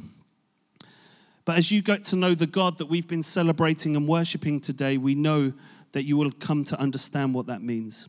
But 1.45 1.59
as 1.59 1.71
you 1.71 1.81
get 1.81 2.03
to 2.05 2.17
know 2.17 2.35
the 2.35 2.47
God 2.47 2.79
that 2.79 2.87
we've 2.87 3.07
been 3.07 3.23
celebrating 3.23 3.95
and 3.95 4.09
worshiping 4.09 4.61
today, 4.61 4.99
we 4.99 5.15
know 5.15 5.53
that 5.93 6.03
you 6.03 6.17
will 6.17 6.33
come 6.33 6.65
to 6.65 6.79
understand 6.79 7.35
what 7.35 7.47
that 7.47 7.63
means. 7.63 8.09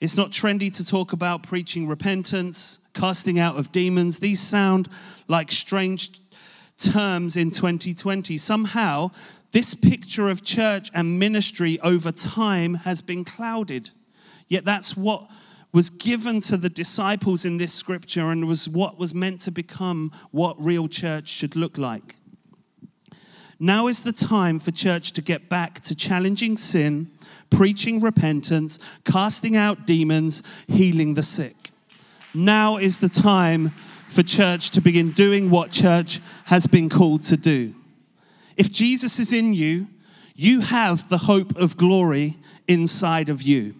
It's 0.00 0.16
not 0.16 0.30
trendy 0.30 0.74
to 0.76 0.84
talk 0.84 1.12
about 1.12 1.42
preaching 1.42 1.88
repentance, 1.88 2.80
casting 2.92 3.38
out 3.38 3.56
of 3.56 3.72
demons. 3.72 4.18
These 4.18 4.40
sound 4.40 4.88
like 5.28 5.50
strange 5.50 6.20
terms 6.76 7.36
in 7.36 7.50
2020. 7.50 8.36
Somehow, 8.36 9.10
this 9.56 9.74
picture 9.74 10.28
of 10.28 10.44
church 10.44 10.90
and 10.92 11.18
ministry 11.18 11.80
over 11.80 12.12
time 12.12 12.74
has 12.74 13.00
been 13.00 13.24
clouded. 13.24 13.88
Yet 14.48 14.66
that's 14.66 14.94
what 14.94 15.30
was 15.72 15.88
given 15.88 16.40
to 16.40 16.58
the 16.58 16.68
disciples 16.68 17.46
in 17.46 17.56
this 17.56 17.72
scripture 17.72 18.30
and 18.30 18.46
was 18.46 18.68
what 18.68 18.98
was 18.98 19.14
meant 19.14 19.40
to 19.40 19.50
become 19.50 20.12
what 20.30 20.62
real 20.62 20.88
church 20.88 21.28
should 21.28 21.56
look 21.56 21.78
like. 21.78 22.16
Now 23.58 23.86
is 23.86 24.02
the 24.02 24.12
time 24.12 24.58
for 24.58 24.72
church 24.72 25.12
to 25.12 25.22
get 25.22 25.48
back 25.48 25.80
to 25.84 25.94
challenging 25.94 26.58
sin, 26.58 27.10
preaching 27.48 28.02
repentance, 28.02 28.78
casting 29.06 29.56
out 29.56 29.86
demons, 29.86 30.42
healing 30.68 31.14
the 31.14 31.22
sick. 31.22 31.70
Now 32.34 32.76
is 32.76 32.98
the 32.98 33.08
time 33.08 33.70
for 34.06 34.22
church 34.22 34.70
to 34.72 34.82
begin 34.82 35.12
doing 35.12 35.48
what 35.48 35.70
church 35.70 36.20
has 36.44 36.66
been 36.66 36.90
called 36.90 37.22
to 37.22 37.38
do. 37.38 37.74
If 38.56 38.72
Jesus 38.72 39.18
is 39.18 39.32
in 39.32 39.52
you, 39.52 39.88
you 40.34 40.60
have 40.60 41.08
the 41.08 41.18
hope 41.18 41.56
of 41.56 41.76
glory 41.76 42.36
inside 42.68 43.28
of 43.28 43.42
you. 43.42 43.74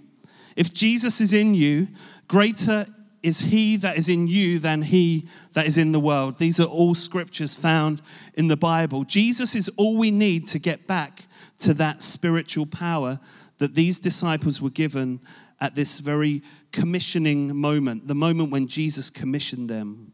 If 0.57 0.73
Jesus 0.73 1.21
is 1.21 1.33
in 1.33 1.55
you, 1.55 1.89
greater 2.29 2.87
is 3.23 3.41
he 3.41 3.77
that 3.77 3.99
is 3.99 4.09
in 4.09 4.27
you 4.27 4.59
than 4.59 4.83
he 4.83 5.27
that 5.53 5.67
is 5.67 5.77
in 5.77 5.93
the 5.93 6.01
world. 6.01 6.39
These 6.39 6.61
are 6.61 6.65
all 6.65 6.95
scriptures 6.95 7.57
found 7.57 8.01
in 8.35 8.49
the 8.49 8.57
Bible. 8.57 9.05
Jesus 9.05 9.55
is 9.55 9.69
all 9.77 9.99
we 9.99 10.11
need 10.11 10.47
to 10.49 10.59
get 10.59 10.87
back 10.87 11.27
to 11.59 11.75
that 11.75 12.03
spiritual 12.03 12.67
power 12.67 13.19
that 13.59 13.75
these 13.75 13.99
disciples 13.99 14.63
were 14.63 14.71
given 14.71 15.21
at 15.61 15.75
this 15.75 15.99
very 15.99 16.43
commissioning 16.71 17.57
moment, 17.57 18.07
the 18.07 18.15
moment 18.15 18.51
when 18.51 18.67
Jesus 18.67 19.11
commissioned 19.11 19.69
them. 19.69 20.13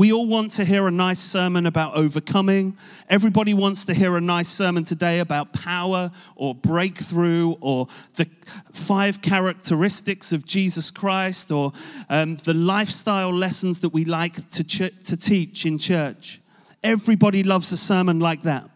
We 0.00 0.14
all 0.14 0.26
want 0.26 0.52
to 0.52 0.64
hear 0.64 0.86
a 0.86 0.90
nice 0.90 1.20
sermon 1.20 1.66
about 1.66 1.94
overcoming. 1.94 2.74
Everybody 3.10 3.52
wants 3.52 3.84
to 3.84 3.92
hear 3.92 4.16
a 4.16 4.20
nice 4.22 4.48
sermon 4.48 4.82
today 4.82 5.18
about 5.18 5.52
power 5.52 6.10
or 6.36 6.54
breakthrough 6.54 7.56
or 7.60 7.86
the 8.14 8.26
five 8.72 9.20
characteristics 9.20 10.32
of 10.32 10.46
Jesus 10.46 10.90
Christ 10.90 11.52
or 11.52 11.72
um, 12.08 12.36
the 12.36 12.54
lifestyle 12.54 13.30
lessons 13.30 13.80
that 13.80 13.90
we 13.90 14.06
like 14.06 14.48
to, 14.52 14.64
ch- 14.64 15.04
to 15.04 15.18
teach 15.18 15.66
in 15.66 15.76
church. 15.76 16.40
Everybody 16.82 17.42
loves 17.42 17.70
a 17.70 17.76
sermon 17.76 18.20
like 18.20 18.40
that. 18.44 18.70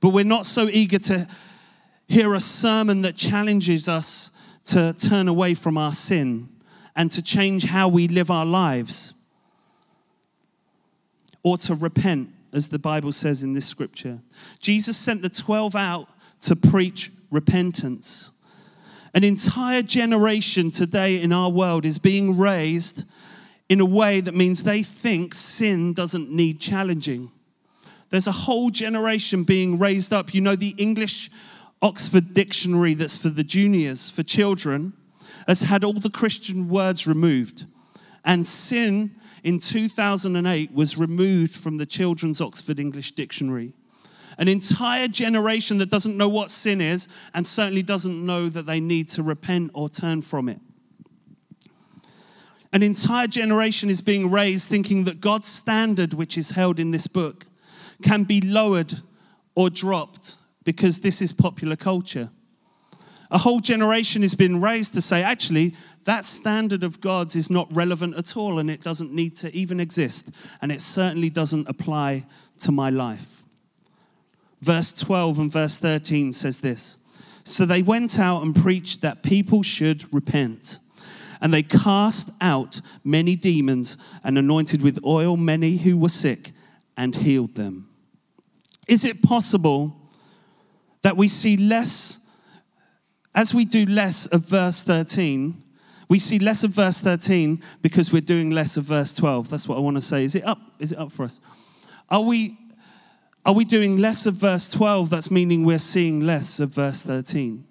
But 0.00 0.10
we're 0.10 0.22
not 0.22 0.44
so 0.44 0.68
eager 0.68 0.98
to 0.98 1.26
hear 2.08 2.34
a 2.34 2.40
sermon 2.40 3.00
that 3.00 3.16
challenges 3.16 3.88
us 3.88 4.30
to 4.64 4.92
turn 4.92 5.28
away 5.28 5.54
from 5.54 5.78
our 5.78 5.94
sin 5.94 6.50
and 6.94 7.10
to 7.12 7.22
change 7.22 7.64
how 7.64 7.88
we 7.88 8.06
live 8.06 8.30
our 8.30 8.44
lives 8.44 9.14
or 11.42 11.58
to 11.58 11.74
repent, 11.74 12.30
as 12.52 12.68
the 12.68 12.78
Bible 12.78 13.12
says 13.12 13.42
in 13.42 13.54
this 13.54 13.66
scripture. 13.66 14.20
Jesus 14.58 14.96
sent 14.96 15.22
the 15.22 15.28
12 15.28 15.74
out 15.74 16.08
to 16.42 16.56
preach 16.56 17.10
repentance. 17.30 18.30
An 19.14 19.24
entire 19.24 19.82
generation 19.82 20.70
today 20.70 21.20
in 21.20 21.32
our 21.32 21.50
world 21.50 21.84
is 21.84 21.98
being 21.98 22.36
raised 22.36 23.04
in 23.68 23.80
a 23.80 23.84
way 23.84 24.20
that 24.20 24.34
means 24.34 24.62
they 24.62 24.82
think 24.82 25.34
sin 25.34 25.92
doesn't 25.92 26.30
need 26.30 26.60
challenging. 26.60 27.30
There's 28.10 28.26
a 28.26 28.32
whole 28.32 28.70
generation 28.70 29.44
being 29.44 29.78
raised 29.78 30.12
up. 30.12 30.34
You 30.34 30.42
know, 30.42 30.56
the 30.56 30.74
English 30.76 31.30
Oxford 31.80 32.34
Dictionary 32.34 32.94
that's 32.94 33.18
for 33.18 33.30
the 33.30 33.44
juniors, 33.44 34.10
for 34.10 34.22
children, 34.22 34.92
has 35.46 35.62
had 35.62 35.84
all 35.84 35.94
the 35.94 36.10
Christian 36.10 36.68
words 36.68 37.06
removed. 37.06 37.64
And 38.24 38.46
sin 38.46 39.16
in 39.42 39.58
2008 39.58 40.72
was 40.72 40.96
removed 40.96 41.54
from 41.54 41.78
the 41.78 41.86
Children's 41.86 42.40
Oxford 42.40 42.78
English 42.78 43.12
Dictionary. 43.12 43.72
An 44.38 44.48
entire 44.48 45.08
generation 45.08 45.78
that 45.78 45.90
doesn't 45.90 46.16
know 46.16 46.28
what 46.28 46.50
sin 46.50 46.80
is 46.80 47.08
and 47.34 47.46
certainly 47.46 47.82
doesn't 47.82 48.24
know 48.24 48.48
that 48.48 48.66
they 48.66 48.80
need 48.80 49.08
to 49.10 49.22
repent 49.22 49.70
or 49.74 49.88
turn 49.88 50.22
from 50.22 50.48
it. 50.48 50.60
An 52.72 52.82
entire 52.82 53.26
generation 53.26 53.90
is 53.90 54.00
being 54.00 54.30
raised 54.30 54.68
thinking 54.68 55.04
that 55.04 55.20
God's 55.20 55.48
standard, 55.48 56.14
which 56.14 56.38
is 56.38 56.52
held 56.52 56.80
in 56.80 56.90
this 56.90 57.06
book, 57.06 57.46
can 58.02 58.24
be 58.24 58.40
lowered 58.40 58.94
or 59.54 59.68
dropped 59.68 60.36
because 60.64 61.00
this 61.00 61.20
is 61.20 61.32
popular 61.32 61.76
culture. 61.76 62.30
A 63.32 63.38
whole 63.38 63.60
generation 63.60 64.22
has 64.22 64.34
been 64.34 64.60
raised 64.60 64.92
to 64.94 65.02
say, 65.02 65.22
actually, 65.22 65.74
that 66.04 66.26
standard 66.26 66.84
of 66.84 67.00
God's 67.00 67.34
is 67.34 67.50
not 67.50 67.66
relevant 67.74 68.14
at 68.16 68.36
all 68.36 68.58
and 68.58 68.70
it 68.70 68.82
doesn't 68.82 69.12
need 69.12 69.34
to 69.36 69.52
even 69.56 69.80
exist. 69.80 70.30
And 70.60 70.70
it 70.70 70.82
certainly 70.82 71.30
doesn't 71.30 71.66
apply 71.66 72.26
to 72.58 72.70
my 72.70 72.90
life. 72.90 73.46
Verse 74.60 74.92
12 74.92 75.38
and 75.38 75.52
verse 75.52 75.78
13 75.78 76.32
says 76.32 76.60
this 76.60 76.98
So 77.42 77.64
they 77.64 77.82
went 77.82 78.18
out 78.18 78.42
and 78.42 78.54
preached 78.54 79.00
that 79.00 79.22
people 79.22 79.62
should 79.62 80.12
repent. 80.12 80.78
And 81.40 81.52
they 81.52 81.64
cast 81.64 82.30
out 82.40 82.80
many 83.02 83.34
demons 83.34 83.98
and 84.22 84.38
anointed 84.38 84.82
with 84.82 85.04
oil 85.04 85.36
many 85.36 85.78
who 85.78 85.96
were 85.96 86.08
sick 86.08 86.52
and 86.96 87.16
healed 87.16 87.56
them. 87.56 87.88
Is 88.86 89.04
it 89.04 89.22
possible 89.22 89.96
that 91.02 91.16
we 91.16 91.26
see 91.26 91.56
less, 91.56 92.21
as 93.34 93.54
we 93.54 93.64
do 93.64 93.86
less 93.86 94.26
of 94.26 94.46
verse 94.46 94.82
13, 94.84 95.62
we 96.08 96.18
see 96.18 96.38
less 96.38 96.64
of 96.64 96.72
verse 96.72 97.00
13 97.00 97.62
because 97.80 98.12
we're 98.12 98.20
doing 98.20 98.50
less 98.50 98.76
of 98.76 98.84
verse 98.84 99.14
12. 99.14 99.48
That's 99.48 99.66
what 99.66 99.78
I 99.78 99.80
want 99.80 99.96
to 99.96 100.02
say. 100.02 100.24
Is 100.24 100.34
it 100.34 100.44
up? 100.44 100.58
Is 100.78 100.92
it 100.92 100.98
up 100.98 101.10
for 101.10 101.24
us? 101.24 101.40
Are 102.10 102.20
we, 102.20 102.58
are 103.46 103.54
we 103.54 103.64
doing 103.64 103.96
less 103.96 104.26
of 104.26 104.34
verse 104.34 104.70
12? 104.70 105.08
That's 105.08 105.30
meaning 105.30 105.64
we're 105.64 105.78
seeing 105.78 106.20
less 106.20 106.60
of 106.60 106.74
verse 106.74 107.02
13. 107.02 107.64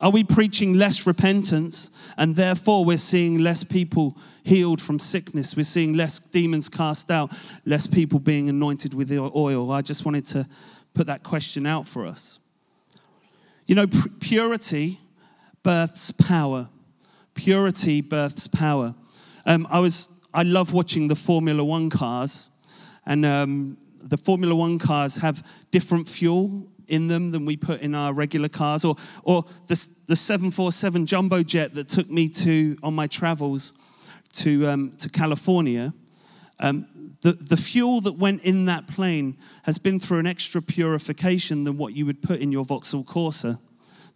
Are 0.00 0.10
we 0.10 0.22
preaching 0.22 0.74
less 0.74 1.08
repentance 1.08 1.90
and 2.16 2.36
therefore 2.36 2.84
we're 2.84 2.98
seeing 2.98 3.38
less 3.38 3.64
people 3.64 4.16
healed 4.44 4.80
from 4.80 5.00
sickness? 5.00 5.56
We're 5.56 5.64
seeing 5.64 5.94
less 5.94 6.20
demons 6.20 6.68
cast 6.68 7.10
out, 7.10 7.32
less 7.66 7.88
people 7.88 8.20
being 8.20 8.48
anointed 8.48 8.94
with 8.94 9.10
oil. 9.10 9.72
I 9.72 9.82
just 9.82 10.04
wanted 10.04 10.26
to 10.26 10.46
put 10.94 11.08
that 11.08 11.24
question 11.24 11.66
out 11.66 11.88
for 11.88 12.06
us. 12.06 12.38
You 13.68 13.74
know, 13.74 13.86
purity 14.18 14.98
births 15.62 16.10
power. 16.10 16.70
Purity 17.34 18.00
births 18.00 18.46
power. 18.46 18.94
Um, 19.44 19.68
I 19.70 19.78
was 19.78 20.08
I 20.32 20.42
love 20.42 20.72
watching 20.72 21.08
the 21.08 21.14
Formula 21.14 21.62
One 21.62 21.90
cars, 21.90 22.48
and 23.04 23.26
um, 23.26 23.76
the 24.02 24.16
Formula 24.16 24.54
One 24.54 24.78
cars 24.78 25.16
have 25.16 25.46
different 25.70 26.08
fuel 26.08 26.66
in 26.86 27.08
them 27.08 27.30
than 27.30 27.44
we 27.44 27.58
put 27.58 27.82
in 27.82 27.94
our 27.94 28.14
regular 28.14 28.48
cars, 28.48 28.86
or, 28.86 28.96
or 29.22 29.44
the, 29.66 29.88
the 30.06 30.16
747 30.16 31.04
jumbo 31.04 31.42
jet 31.42 31.74
that 31.74 31.88
took 31.88 32.08
me 32.08 32.30
to 32.30 32.78
on 32.82 32.94
my 32.94 33.06
travels 33.06 33.74
to, 34.32 34.66
um, 34.66 34.92
to 34.96 35.10
California. 35.10 35.92
Um, 36.58 36.86
the, 37.20 37.32
the 37.32 37.56
fuel 37.56 38.00
that 38.02 38.16
went 38.16 38.42
in 38.42 38.66
that 38.66 38.86
plane 38.86 39.36
has 39.64 39.78
been 39.78 39.98
through 39.98 40.18
an 40.20 40.26
extra 40.26 40.62
purification 40.62 41.64
than 41.64 41.76
what 41.76 41.94
you 41.94 42.06
would 42.06 42.22
put 42.22 42.40
in 42.40 42.52
your 42.52 42.64
Vauxhall 42.64 43.04
Corsa 43.04 43.58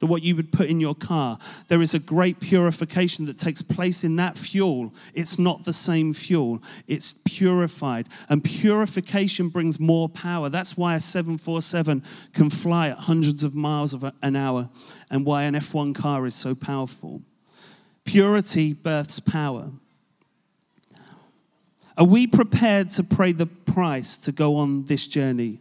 than 0.02 0.08
what 0.08 0.24
you 0.24 0.34
would 0.34 0.50
put 0.50 0.66
in 0.66 0.80
your 0.80 0.96
car. 0.96 1.38
There 1.68 1.80
is 1.80 1.94
a 1.94 2.00
great 2.00 2.40
purification 2.40 3.24
that 3.26 3.38
takes 3.38 3.62
place 3.62 4.02
in 4.02 4.16
that 4.16 4.36
fuel. 4.36 4.92
It's 5.14 5.38
not 5.38 5.62
the 5.62 5.72
same 5.72 6.12
fuel, 6.12 6.60
it's 6.88 7.14
purified. 7.24 8.08
And 8.28 8.42
purification 8.42 9.48
brings 9.48 9.78
more 9.78 10.08
power. 10.08 10.48
That's 10.48 10.76
why 10.76 10.96
a 10.96 11.00
747 11.00 12.02
can 12.34 12.50
fly 12.50 12.88
at 12.88 12.98
hundreds 12.98 13.44
of 13.44 13.54
miles 13.54 13.94
of 13.94 14.04
an 14.22 14.34
hour 14.34 14.68
and 15.08 15.24
why 15.24 15.44
an 15.44 15.54
F1 15.54 15.94
car 15.94 16.26
is 16.26 16.34
so 16.34 16.56
powerful. 16.56 17.22
Purity 18.04 18.72
births 18.72 19.20
power. 19.20 19.70
Are 21.96 22.04
we 22.04 22.26
prepared 22.26 22.90
to 22.90 23.04
pay 23.04 23.32
the 23.32 23.46
price 23.46 24.16
to 24.18 24.32
go 24.32 24.56
on 24.56 24.84
this 24.84 25.06
journey? 25.06 25.58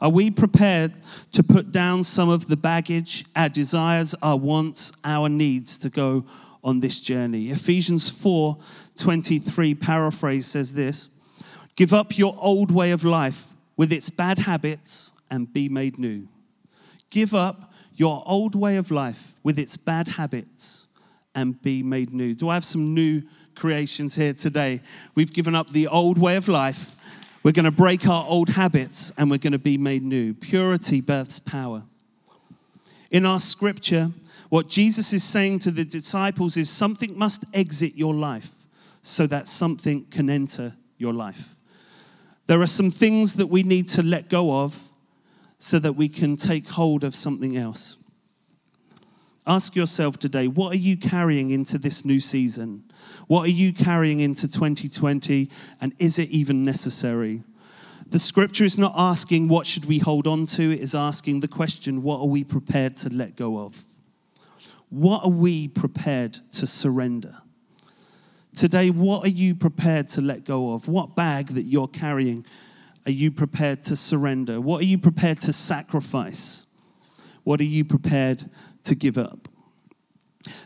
Are 0.00 0.10
we 0.10 0.30
prepared 0.30 0.92
to 1.32 1.42
put 1.42 1.70
down 1.70 2.04
some 2.04 2.28
of 2.28 2.48
the 2.48 2.56
baggage, 2.56 3.24
our 3.36 3.48
desires, 3.48 4.14
our 4.22 4.36
wants, 4.36 4.92
our 5.04 5.28
needs 5.28 5.78
to 5.78 5.88
go 5.88 6.24
on 6.64 6.80
this 6.80 7.00
journey? 7.00 7.50
Ephesians 7.50 8.10
4 8.10 8.58
23 8.96 9.74
paraphrase 9.74 10.46
says 10.46 10.74
this 10.74 11.08
Give 11.76 11.94
up 11.94 12.18
your 12.18 12.36
old 12.38 12.70
way 12.70 12.90
of 12.90 13.04
life 13.04 13.54
with 13.76 13.92
its 13.92 14.10
bad 14.10 14.40
habits 14.40 15.14
and 15.30 15.50
be 15.52 15.68
made 15.68 15.98
new. 15.98 16.28
Give 17.10 17.34
up 17.34 17.72
your 17.94 18.22
old 18.26 18.54
way 18.54 18.76
of 18.76 18.90
life 18.90 19.34
with 19.42 19.58
its 19.58 19.76
bad 19.76 20.08
habits 20.08 20.88
and 21.34 21.60
be 21.62 21.82
made 21.82 22.12
new. 22.12 22.34
Do 22.34 22.48
I 22.48 22.54
have 22.54 22.64
some 22.64 22.92
new 22.94 23.22
creations 23.54 24.14
here 24.14 24.34
today? 24.34 24.80
We've 25.14 25.32
given 25.32 25.54
up 25.54 25.70
the 25.70 25.88
old 25.88 26.18
way 26.18 26.36
of 26.36 26.48
life 26.48 26.96
we're 27.42 27.52
going 27.52 27.64
to 27.64 27.72
break 27.72 28.06
our 28.06 28.24
old 28.26 28.50
habits 28.50 29.12
and 29.18 29.30
we're 29.30 29.38
going 29.38 29.52
to 29.52 29.58
be 29.58 29.76
made 29.76 30.02
new. 30.02 30.32
Purity 30.32 31.00
births 31.00 31.40
power. 31.40 31.82
In 33.10 33.26
our 33.26 33.40
scripture, 33.40 34.12
what 34.48 34.68
Jesus 34.68 35.12
is 35.12 35.24
saying 35.24 35.58
to 35.60 35.70
the 35.72 35.84
disciples 35.84 36.56
is 36.56 36.70
something 36.70 37.18
must 37.18 37.44
exit 37.52 37.94
your 37.96 38.14
life 38.14 38.66
so 39.02 39.26
that 39.26 39.48
something 39.48 40.04
can 40.04 40.30
enter 40.30 40.74
your 40.98 41.12
life. 41.12 41.56
There 42.46 42.60
are 42.60 42.66
some 42.66 42.90
things 42.90 43.34
that 43.34 43.48
we 43.48 43.64
need 43.64 43.88
to 43.88 44.02
let 44.02 44.28
go 44.28 44.62
of 44.62 44.88
so 45.58 45.78
that 45.80 45.94
we 45.94 46.08
can 46.08 46.36
take 46.36 46.68
hold 46.68 47.02
of 47.02 47.14
something 47.14 47.56
else. 47.56 47.96
Ask 49.46 49.74
yourself 49.74 50.18
today 50.18 50.46
what 50.46 50.72
are 50.72 50.78
you 50.78 50.96
carrying 50.96 51.50
into 51.50 51.76
this 51.76 52.04
new 52.04 52.20
season? 52.20 52.84
What 53.26 53.46
are 53.46 53.52
you 53.52 53.72
carrying 53.72 54.20
into 54.20 54.48
2020? 54.48 55.50
And 55.80 55.92
is 55.98 56.18
it 56.18 56.28
even 56.30 56.64
necessary? 56.64 57.42
The 58.08 58.18
scripture 58.18 58.64
is 58.64 58.78
not 58.78 58.92
asking 58.94 59.48
what 59.48 59.66
should 59.66 59.86
we 59.86 59.98
hold 59.98 60.26
on 60.26 60.44
to, 60.46 60.70
it 60.70 60.80
is 60.80 60.94
asking 60.94 61.40
the 61.40 61.48
question 61.48 62.02
what 62.02 62.20
are 62.20 62.26
we 62.26 62.44
prepared 62.44 62.94
to 62.96 63.08
let 63.08 63.36
go 63.36 63.58
of? 63.58 63.84
What 64.90 65.24
are 65.24 65.30
we 65.30 65.68
prepared 65.68 66.34
to 66.52 66.66
surrender? 66.66 67.38
Today, 68.54 68.90
what 68.90 69.24
are 69.24 69.30
you 69.30 69.54
prepared 69.54 70.08
to 70.08 70.20
let 70.20 70.44
go 70.44 70.74
of? 70.74 70.88
What 70.88 71.16
bag 71.16 71.46
that 71.48 71.62
you're 71.62 71.88
carrying 71.88 72.44
are 73.06 73.12
you 73.12 73.30
prepared 73.30 73.82
to 73.84 73.96
surrender? 73.96 74.60
What 74.60 74.82
are 74.82 74.86
you 74.86 74.98
prepared 74.98 75.40
to 75.40 75.52
sacrifice? 75.54 76.66
What 77.44 77.60
are 77.60 77.64
you 77.64 77.84
prepared 77.84 78.44
to 78.84 78.94
give 78.94 79.16
up? 79.16 79.48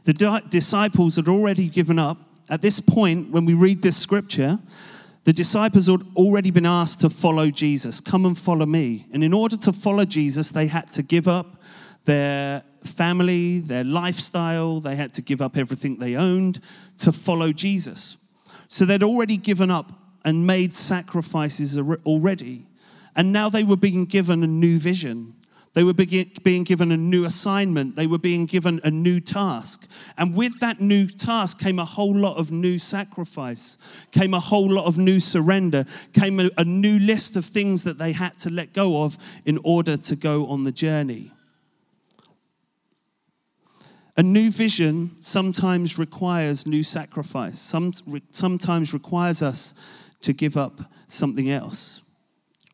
The 0.05 0.43
disciples 0.49 1.17
had 1.17 1.29
already 1.29 1.69
given 1.69 1.99
up 1.99 2.19
at 2.49 2.63
this 2.63 2.81
point, 2.81 3.31
when 3.31 3.45
we 3.45 3.55
read 3.55 3.83
this 3.83 3.97
scripture, 3.97 4.59
the 5.25 5.33
disciples 5.33 5.89
had 5.89 6.03
already 6.15 6.51
been 6.51 6.67
asked 6.67 7.01
to 7.01 7.11
follow 7.11 7.51
Jesus. 7.51 8.01
Come 8.01 8.25
and 8.27 8.39
follow 8.39 8.67
me. 8.67 9.07
And 9.13 9.25
in 9.25 9.33
order 9.33 9.57
to 9.57 9.73
follow 9.73 10.05
Jesus, 10.05 10.53
they 10.53 10.69
had 10.69 10.91
to 10.93 11.03
give 11.03 11.27
up 11.27 11.61
their 12.05 12.63
family, 12.85 13.59
their 13.59 13.85
lifestyle, 13.85 14.81
they 14.81 14.95
had 14.95 15.13
to 15.15 15.23
give 15.23 15.43
up 15.43 15.57
everything 15.57 15.99
they 15.99 16.15
owned 16.15 16.61
to 16.99 17.11
follow 17.11 17.53
Jesus. 17.53 18.17
So 18.69 18.85
they'd 18.85 19.03
already 19.03 19.37
given 19.37 19.71
up 19.71 19.93
and 20.25 20.47
made 20.47 20.73
sacrifices 20.73 21.79
already. 21.79 22.67
And 23.15 23.33
now 23.33 23.49
they 23.49 23.65
were 23.65 23.77
being 23.77 24.05
given 24.05 24.43
a 24.43 24.47
new 24.47 24.79
vision. 24.79 25.35
They 25.77 25.85
were 25.85 25.93
being 25.93 26.65
given 26.65 26.91
a 26.91 26.97
new 26.97 27.27
assignment. 27.27 27.97
They 27.97 28.07
were 28.07 28.17
being 28.17 28.47
given 28.47 28.81
a 28.83 28.91
new 28.91 29.21
task. 29.21 29.87
And 30.17 30.35
with 30.35 30.59
that 30.61 30.81
new 30.81 31.07
task 31.07 31.61
came 31.61 31.79
a 31.79 31.85
whole 31.85 32.17
lot 32.17 32.39
of 32.39 32.51
new 32.51 32.79
sacrifice, 32.79 33.77
came 34.11 34.33
a 34.33 34.41
whole 34.41 34.73
lot 34.73 34.87
of 34.87 34.97
new 34.97 35.21
surrender, 35.21 35.85
came 36.15 36.41
a, 36.41 36.49
a 36.57 36.65
new 36.65 36.99
list 36.99 37.37
of 37.37 37.45
things 37.45 37.83
that 37.83 37.99
they 37.99 38.13
had 38.13 38.39
to 38.39 38.49
let 38.49 38.73
go 38.73 39.03
of 39.03 39.19
in 39.45 39.59
order 39.65 39.99
to 39.99 40.17
go 40.17 40.47
on 40.47 40.63
the 40.63 40.73
journey. 40.73 41.31
A 44.17 44.23
new 44.23 44.51
vision 44.51 45.15
sometimes 45.21 45.99
requires 45.99 46.67
new 46.67 46.83
sacrifice, 46.83 47.59
some, 47.59 47.93
sometimes 48.31 48.95
requires 48.95 49.43
us 49.43 49.75
to 50.23 50.33
give 50.33 50.57
up 50.57 50.81
something 51.07 51.51
else. 51.51 52.01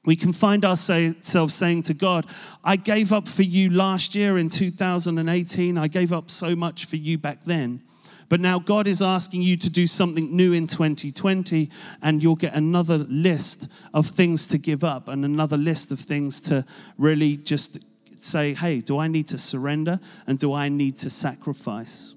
We 0.04 0.16
can 0.16 0.32
find 0.32 0.64
ourselves 0.64 1.54
saying 1.54 1.82
to 1.84 1.94
God, 1.94 2.26
I 2.64 2.76
gave 2.76 3.12
up 3.12 3.28
for 3.28 3.44
you 3.44 3.70
last 3.70 4.14
year 4.16 4.36
in 4.36 4.48
2018. 4.48 5.78
I 5.78 5.86
gave 5.86 6.12
up 6.12 6.28
so 6.30 6.56
much 6.56 6.86
for 6.86 6.96
you 6.96 7.18
back 7.18 7.44
then. 7.44 7.82
But 8.28 8.40
now 8.40 8.58
God 8.58 8.86
is 8.86 9.02
asking 9.02 9.42
you 9.42 9.56
to 9.58 9.70
do 9.70 9.86
something 9.86 10.34
new 10.34 10.54
in 10.54 10.66
2020, 10.66 11.70
and 12.00 12.22
you'll 12.22 12.34
get 12.34 12.54
another 12.54 12.98
list 12.98 13.68
of 13.92 14.06
things 14.06 14.46
to 14.46 14.58
give 14.58 14.82
up 14.82 15.08
and 15.08 15.24
another 15.24 15.58
list 15.58 15.92
of 15.92 16.00
things 16.00 16.40
to 16.42 16.64
really 16.96 17.36
just 17.36 17.78
say, 18.20 18.54
hey, 18.54 18.80
do 18.80 18.98
I 18.98 19.06
need 19.06 19.26
to 19.28 19.38
surrender 19.38 20.00
and 20.26 20.38
do 20.38 20.52
I 20.52 20.68
need 20.68 20.96
to 20.96 21.10
sacrifice? 21.10 22.14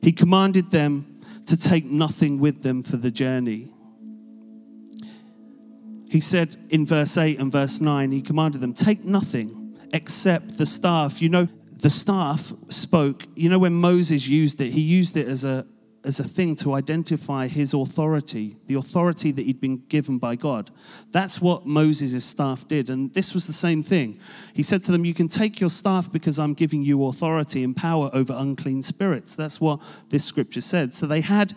He 0.00 0.12
commanded 0.12 0.70
them 0.70 1.20
to 1.46 1.56
take 1.56 1.84
nothing 1.84 2.40
with 2.40 2.62
them 2.62 2.82
for 2.82 2.96
the 2.96 3.10
journey. 3.10 3.72
He 6.16 6.20
said 6.22 6.56
in 6.70 6.86
verse 6.86 7.18
8 7.18 7.38
and 7.40 7.52
verse 7.52 7.78
9, 7.78 8.10
he 8.10 8.22
commanded 8.22 8.62
them, 8.62 8.72
Take 8.72 9.04
nothing 9.04 9.76
except 9.92 10.56
the 10.56 10.64
staff. 10.64 11.20
You 11.20 11.28
know, 11.28 11.46
the 11.72 11.90
staff 11.90 12.54
spoke, 12.70 13.26
you 13.34 13.50
know, 13.50 13.58
when 13.58 13.74
Moses 13.74 14.26
used 14.26 14.62
it, 14.62 14.70
he 14.70 14.80
used 14.80 15.18
it 15.18 15.28
as 15.28 15.44
a, 15.44 15.66
as 16.04 16.18
a 16.18 16.24
thing 16.24 16.54
to 16.54 16.72
identify 16.72 17.48
his 17.48 17.74
authority, 17.74 18.56
the 18.64 18.76
authority 18.76 19.30
that 19.30 19.42
he'd 19.42 19.60
been 19.60 19.84
given 19.88 20.16
by 20.16 20.36
God. 20.36 20.70
That's 21.12 21.38
what 21.38 21.66
Moses' 21.66 22.24
staff 22.24 22.66
did. 22.66 22.88
And 22.88 23.12
this 23.12 23.34
was 23.34 23.46
the 23.46 23.52
same 23.52 23.82
thing. 23.82 24.18
He 24.54 24.62
said 24.62 24.82
to 24.84 24.92
them, 24.92 25.04
You 25.04 25.12
can 25.12 25.28
take 25.28 25.60
your 25.60 25.68
staff 25.68 26.10
because 26.10 26.38
I'm 26.38 26.54
giving 26.54 26.82
you 26.82 27.04
authority 27.04 27.62
and 27.62 27.76
power 27.76 28.08
over 28.14 28.32
unclean 28.34 28.82
spirits. 28.82 29.36
That's 29.36 29.60
what 29.60 29.82
this 30.08 30.24
scripture 30.24 30.62
said. 30.62 30.94
So 30.94 31.06
they 31.06 31.20
had 31.20 31.52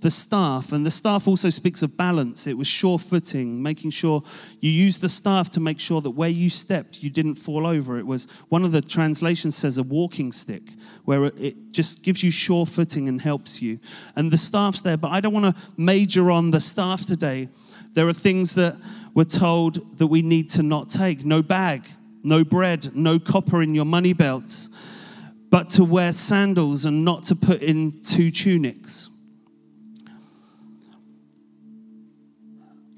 the 0.00 0.10
staff, 0.10 0.72
and 0.72 0.84
the 0.84 0.90
staff 0.90 1.26
also 1.26 1.48
speaks 1.50 1.82
of 1.82 1.96
balance. 1.96 2.46
It 2.46 2.56
was 2.56 2.66
sure 2.66 2.98
footing, 2.98 3.62
making 3.62 3.90
sure 3.90 4.22
you 4.60 4.70
use 4.70 4.98
the 4.98 5.08
staff 5.08 5.50
to 5.50 5.60
make 5.60 5.80
sure 5.80 6.00
that 6.02 6.10
where 6.10 6.28
you 6.28 6.50
stepped, 6.50 7.02
you 7.02 7.10
didn't 7.10 7.36
fall 7.36 7.66
over. 7.66 7.98
It 7.98 8.06
was 8.06 8.26
one 8.48 8.64
of 8.64 8.72
the 8.72 8.82
translations 8.82 9.56
says 9.56 9.78
a 9.78 9.82
walking 9.82 10.32
stick, 10.32 10.62
where 11.04 11.24
it 11.24 11.72
just 11.72 12.02
gives 12.02 12.22
you 12.22 12.30
sure 12.30 12.66
footing 12.66 13.08
and 13.08 13.20
helps 13.20 13.62
you. 13.62 13.78
And 14.16 14.30
the 14.30 14.36
staff's 14.36 14.82
there, 14.82 14.96
but 14.96 15.12
I 15.12 15.20
don't 15.20 15.32
want 15.32 15.56
to 15.56 15.62
major 15.76 16.30
on 16.30 16.50
the 16.50 16.60
staff 16.60 17.06
today. 17.06 17.48
There 17.94 18.06
are 18.06 18.12
things 18.12 18.54
that 18.56 18.76
we're 19.14 19.24
told 19.24 19.98
that 19.98 20.08
we 20.08 20.20
need 20.20 20.50
to 20.50 20.62
not 20.62 20.90
take 20.90 21.24
no 21.24 21.42
bag, 21.42 21.86
no 22.22 22.44
bread, 22.44 22.94
no 22.94 23.18
copper 23.18 23.62
in 23.62 23.74
your 23.74 23.86
money 23.86 24.12
belts, 24.12 24.68
but 25.50 25.70
to 25.70 25.84
wear 25.84 26.12
sandals 26.12 26.84
and 26.84 27.04
not 27.04 27.24
to 27.24 27.34
put 27.36 27.62
in 27.62 28.02
two 28.02 28.30
tunics. 28.30 29.10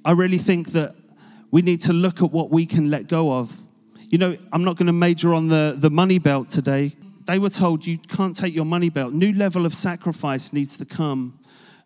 I 0.09 0.12
really 0.12 0.38
think 0.38 0.68
that 0.68 0.94
we 1.51 1.61
need 1.61 1.83
to 1.83 1.92
look 1.92 2.23
at 2.23 2.33
what 2.33 2.51
we 2.51 2.64
can 2.64 2.90
let 2.90 3.09
go 3.09 3.31
of. 3.31 3.55
You 4.09 4.16
know, 4.16 4.38
I'm 4.55 4.64
not 4.64 4.79
going 4.79 4.87
to 4.87 4.92
major 4.94 5.35
on 5.35 5.49
the, 5.49 5.75
the 5.77 5.90
money 5.90 6.18
belt 6.18 6.49
today. 6.49 6.92
They 7.27 7.38
were 7.38 7.51
told 7.51 7.85
you 7.85 7.99
can't 7.99 8.35
take 8.35 8.55
your 8.55 8.64
money 8.64 8.88
belt. 8.88 9.12
New 9.12 9.35
level 9.35 9.66
of 9.66 9.75
sacrifice 9.75 10.51
needs 10.55 10.79
to 10.79 10.87
come. 10.87 11.38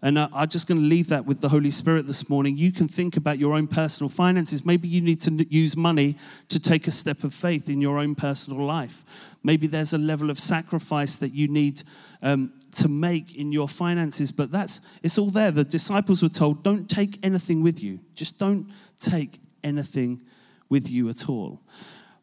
And 0.03 0.19
uh, 0.19 0.29
I'm 0.33 0.47
just 0.47 0.69
going 0.69 0.81
to 0.81 0.87
leave 0.87 1.09
that 1.09 1.27
with 1.27 1.41
the 1.41 1.49
Holy 1.49 1.73
Spirit 1.73 2.07
this 2.07 2.29
morning. 2.29 2.57
You 2.57 2.71
can 2.71 2.87
think 2.87 3.17
about 3.17 3.39
your 3.39 3.55
own 3.55 3.67
personal 3.67 4.09
finances. 4.09 4.65
Maybe 4.65 4.87
you 4.87 5.01
need 5.01 5.21
to 5.23 5.45
use 5.51 5.77
money 5.77 6.17
to 6.47 6.61
take 6.61 6.87
a 6.87 6.93
step 6.93 7.25
of 7.25 7.35
faith 7.35 7.69
in 7.69 7.81
your 7.81 7.99
own 7.99 8.15
personal 8.15 8.65
life. 8.65 9.05
Maybe 9.43 9.67
there's 9.67 9.95
a 9.95 9.99
level 9.99 10.31
of 10.31 10.39
sacrifice 10.39 11.17
that 11.17 11.35
you 11.35 11.49
need 11.49 11.83
um, 12.23 12.53
to 12.77 12.89
make 12.89 13.35
in 13.35 13.53
your 13.53 13.69
finances, 13.69 14.33
but 14.33 14.51
that's 14.51 14.81
it's 15.03 15.19
all 15.19 15.31
there. 15.31 15.51
The 15.51 15.65
disciples 15.65 16.23
were 16.23 16.29
told, 16.29 16.63
don't 16.63 16.89
take 16.89 17.19
anything 17.23 17.63
with 17.63 17.83
you. 17.83 18.01
Just 18.15 18.39
don't 18.39 18.71
take 18.99 19.41
anything 19.63 20.23
with 20.69 20.89
you 20.91 21.09
at 21.09 21.29
all. 21.29 21.61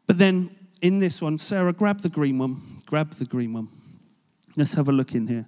But 0.08 0.18
then 0.18 0.56
in 0.82 1.00
this 1.00 1.22
one, 1.22 1.38
Sarah, 1.38 1.74
grab 1.74 2.00
the 2.00 2.10
green 2.10 2.40
one. 2.40 2.62
Grab 2.86 3.12
the 3.12 3.26
green 3.26 3.54
one. 3.54 3.70
Let's 4.58 4.74
have 4.74 4.90
a 4.90 4.92
look 4.92 5.14
in 5.14 5.28
here. 5.28 5.46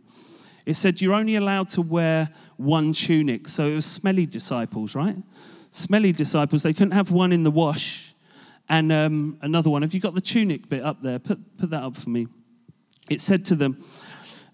It 0.66 0.76
said 0.76 1.02
you're 1.02 1.16
only 1.16 1.36
allowed 1.36 1.70
to 1.70 1.82
wear 1.82 2.30
one 2.58 2.94
tunic. 2.94 3.48
So 3.48 3.66
it 3.66 3.76
was 3.76 3.86
smelly 3.86 4.28
disciples, 4.28 4.94
right? 4.94 5.16
Smelly 5.72 6.12
disciples. 6.12 6.62
They 6.64 6.74
couldn't 6.74 6.92
have 6.92 7.10
one 7.10 7.32
in 7.32 7.44
the 7.44 7.52
wash 7.52 8.14
and 8.70 8.92
um, 8.92 9.38
another 9.42 9.70
one. 9.70 9.82
Have 9.82 9.94
you 9.94 10.00
got 10.00 10.14
the 10.14 10.22
tunic 10.22 10.70
bit 10.70 10.84
up 10.84 11.02
there? 11.02 11.18
Put, 11.18 11.58
put 11.58 11.72
that 11.72 11.84
up 11.84 11.98
for 11.98 12.10
me. 12.10 12.28
It 13.10 13.20
said 13.20 13.44
to 13.46 13.56
them, 13.56 13.84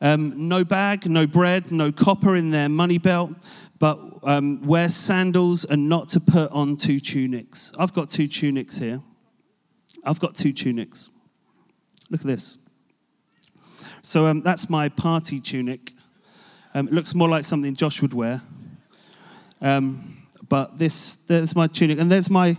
um, 0.02 0.48
no 0.48 0.64
bag, 0.64 1.10
no 1.10 1.26
bread, 1.26 1.72
no 1.72 1.92
copper 1.92 2.36
in 2.36 2.52
their 2.52 2.70
money 2.70 2.98
belt, 2.98 3.32
but 3.80 4.00
um, 4.24 4.66
wear 4.66 4.90
sandals 4.90 5.66
and 5.66 5.90
not 5.90 6.10
to 6.10 6.20
put 6.20 6.52
on 6.52 6.78
two 6.78 7.00
tunics. 7.00 7.72
I've 7.80 7.94
got 7.94 8.10
two 8.10 8.28
tunics 8.28 8.78
here. 8.78 9.02
I've 10.04 10.20
got 10.20 10.36
two 10.36 10.54
tunics. 10.54 11.10
Look 12.10 12.22
at 12.22 12.28
this. 12.28 12.58
So 14.02 14.28
um, 14.28 14.42
that's 14.42 14.70
my 14.70 14.90
party 14.90 15.40
tunic. 15.40 15.94
Um, 16.74 16.88
it 16.88 16.94
looks 16.94 17.16
more 17.16 17.28
like 17.28 17.44
something 17.44 17.76
Josh 17.76 18.02
would 18.02 18.14
wear. 18.14 18.42
Um, 19.62 20.28
but 20.48 20.78
this, 20.78 21.16
there's 21.28 21.56
my 21.56 21.68
tunic, 21.68 22.00
and 22.00 22.12
there's 22.12 22.30
my, 22.30 22.58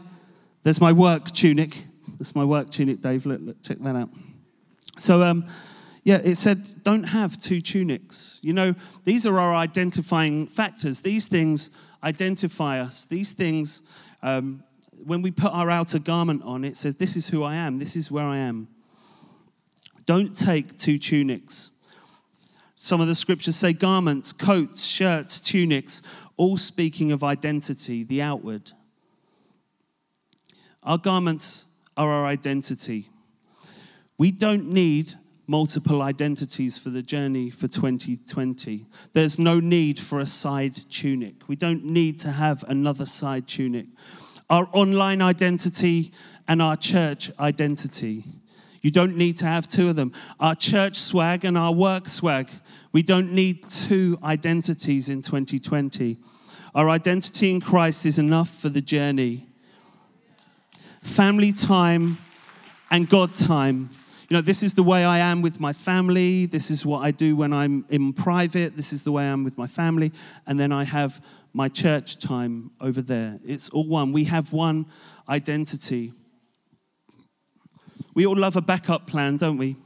there's 0.62 0.80
my 0.80 0.92
work 0.92 1.30
tunic. 1.30 1.86
That's 2.18 2.34
my 2.34 2.44
work 2.44 2.70
tunic, 2.70 3.00
Dave. 3.00 3.24
Look, 3.26 3.40
look 3.40 3.62
check 3.62 3.78
that 3.78 3.96
out. 3.96 4.10
So 4.98 5.22
um, 5.22 5.46
yeah, 6.04 6.20
it 6.22 6.36
said, 6.36 6.82
don't 6.82 7.04
have 7.04 7.40
two 7.40 7.60
tunics. 7.60 8.38
You 8.42 8.52
know, 8.52 8.74
these 9.04 9.26
are 9.26 9.38
our 9.38 9.54
identifying 9.54 10.46
factors. 10.46 11.00
These 11.02 11.26
things 11.26 11.70
identify 12.02 12.80
us. 12.80 13.06
These 13.06 13.32
things, 13.32 13.82
um, 14.22 14.62
when 15.04 15.22
we 15.22 15.30
put 15.30 15.52
our 15.52 15.70
outer 15.70 15.98
garment 15.98 16.42
on, 16.44 16.64
it 16.64 16.76
says, 16.76 16.96
This 16.96 17.16
is 17.16 17.28
who 17.28 17.42
I 17.42 17.56
am, 17.56 17.78
this 17.78 17.96
is 17.96 18.10
where 18.10 18.24
I 18.24 18.38
am. 18.38 18.68
Don't 20.06 20.36
take 20.36 20.78
two 20.78 20.98
tunics. 20.98 21.70
Some 22.76 23.00
of 23.00 23.08
the 23.08 23.14
scriptures 23.14 23.56
say 23.56 23.72
garments, 23.72 24.32
coats, 24.32 24.86
shirts, 24.86 25.40
tunics, 25.40 26.00
all 26.36 26.56
speaking 26.56 27.10
of 27.12 27.24
identity, 27.24 28.04
the 28.04 28.22
outward. 28.22 28.72
Our 30.84 30.96
garments 30.96 31.66
are 31.96 32.08
our 32.08 32.24
identity. 32.24 33.08
We 34.16 34.30
don't 34.30 34.68
need 34.68 35.14
multiple 35.48 36.02
identities 36.02 36.76
for 36.76 36.90
the 36.90 37.02
journey 37.02 37.48
for 37.48 37.66
2020. 37.66 38.86
There's 39.14 39.38
no 39.38 39.58
need 39.58 39.98
for 39.98 40.20
a 40.20 40.26
side 40.26 40.74
tunic. 40.90 41.48
We 41.48 41.56
don't 41.56 41.84
need 41.84 42.20
to 42.20 42.30
have 42.30 42.62
another 42.68 43.06
side 43.06 43.48
tunic. 43.48 43.86
Our 44.50 44.68
online 44.72 45.22
identity 45.22 46.12
and 46.46 46.60
our 46.60 46.76
church 46.76 47.30
identity. 47.40 48.24
You 48.82 48.90
don't 48.90 49.16
need 49.16 49.38
to 49.38 49.46
have 49.46 49.68
two 49.68 49.88
of 49.88 49.96
them. 49.96 50.12
Our 50.38 50.54
church 50.54 50.96
swag 50.96 51.44
and 51.44 51.56
our 51.56 51.72
work 51.72 52.06
swag. 52.06 52.50
We 52.92 53.02
don't 53.02 53.32
need 53.32 53.68
two 53.68 54.18
identities 54.22 55.08
in 55.08 55.22
2020. 55.22 56.18
Our 56.74 56.90
identity 56.90 57.50
in 57.50 57.60
Christ 57.62 58.04
is 58.04 58.18
enough 58.18 58.50
for 58.50 58.68
the 58.68 58.82
journey. 58.82 59.46
Family 61.02 61.52
time 61.52 62.18
and 62.90 63.08
God 63.08 63.34
time 63.34 63.90
you 64.28 64.36
know, 64.36 64.42
this 64.42 64.62
is 64.62 64.74
the 64.74 64.82
way 64.82 65.06
I 65.06 65.18
am 65.18 65.40
with 65.40 65.58
my 65.58 65.72
family. 65.72 66.44
This 66.44 66.70
is 66.70 66.84
what 66.84 67.02
I 67.02 67.12
do 67.12 67.34
when 67.34 67.50
I'm 67.54 67.86
in 67.88 68.12
private. 68.12 68.76
This 68.76 68.92
is 68.92 69.02
the 69.02 69.10
way 69.10 69.22
I 69.22 69.28
am 69.28 69.42
with 69.42 69.56
my 69.56 69.66
family. 69.66 70.12
And 70.46 70.60
then 70.60 70.70
I 70.70 70.84
have 70.84 71.24
my 71.54 71.68
church 71.70 72.18
time 72.18 72.70
over 72.78 73.00
there. 73.00 73.38
It's 73.42 73.70
all 73.70 73.88
one. 73.88 74.12
We 74.12 74.24
have 74.24 74.52
one 74.52 74.84
identity. 75.30 76.12
We 78.12 78.26
all 78.26 78.36
love 78.36 78.56
a 78.56 78.60
backup 78.60 79.06
plan, 79.06 79.38
don't 79.38 79.56
we? 79.56 79.76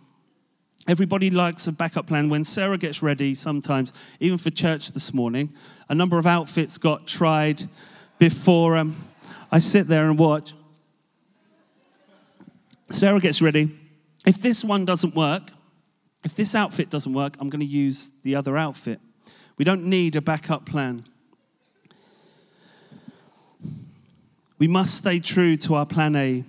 Everybody 0.89 1.31
likes 1.31 1.69
a 1.69 1.73
backup 1.73 2.09
plan. 2.09 2.29
When 2.29 2.43
Sarah 2.43 2.79
gets 2.79 3.01
ready, 3.01 3.37
sometimes, 3.37 3.93
even 4.19 4.39
for 4.39 4.51
church 4.51 4.91
this 4.91 5.15
morning, 5.15 5.55
a 5.89 5.95
number 5.95 6.19
of 6.19 6.27
outfits 6.27 6.79
got 6.79 7.07
tried 7.07 7.63
before 8.19 8.77
um, 8.77 9.09
I 9.53 9.61
sit 9.61 9.87
there 9.87 10.11
and 10.11 10.19
watch. 10.19 10.55
Sarah 12.91 13.21
gets 13.21 13.41
ready 13.41 13.79
if 14.27 14.41
this 14.41 14.65
one 14.65 14.85
doesn't 14.85 15.15
work, 15.15 15.51
if 16.25 16.35
this 16.35 16.55
outfit 16.55 16.91
doesn't 16.91 17.13
work, 17.13 17.37
I'm 17.41 17.51
going 17.51 17.61
to 17.61 17.67
use 17.67 18.11
the 18.23 18.37
other 18.37 18.57
outfit. 18.57 19.01
We 19.59 19.65
don't 19.65 19.85
need 19.85 20.17
a 20.17 20.21
backup 20.21 20.67
plan. 20.67 21.05
We 24.59 24.69
must 24.69 24.95
stay 24.95 25.19
true 25.19 25.57
to 25.59 25.75
our 25.75 25.87
plan 25.87 26.15
A. 26.15 26.45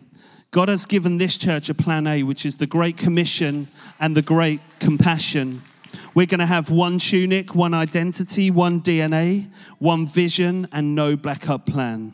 God 0.51 0.69
has 0.69 0.85
given 0.85 1.17
this 1.17 1.35
church 1.35 1.69
a 1.69 1.73
plan 1.73 2.05
A, 2.05 2.21
which 2.21 2.45
is 2.45 2.57
the 2.57 2.67
Great 2.67 2.95
Commission 2.95 3.67
and 3.99 4.15
the 4.15 4.21
Great 4.21 4.59
Compassion. 4.79 5.63
We're 6.13 6.27
going 6.27 6.39
to 6.39 6.45
have 6.45 6.69
one 6.69 6.99
tunic, 6.99 7.55
one 7.55 7.73
identity, 7.73 8.51
one 8.51 8.81
DNA, 8.81 9.49
one 9.79 10.05
vision, 10.05 10.67
and 10.71 10.93
no 10.93 11.15
backup 11.15 11.65
plan. 11.65 12.13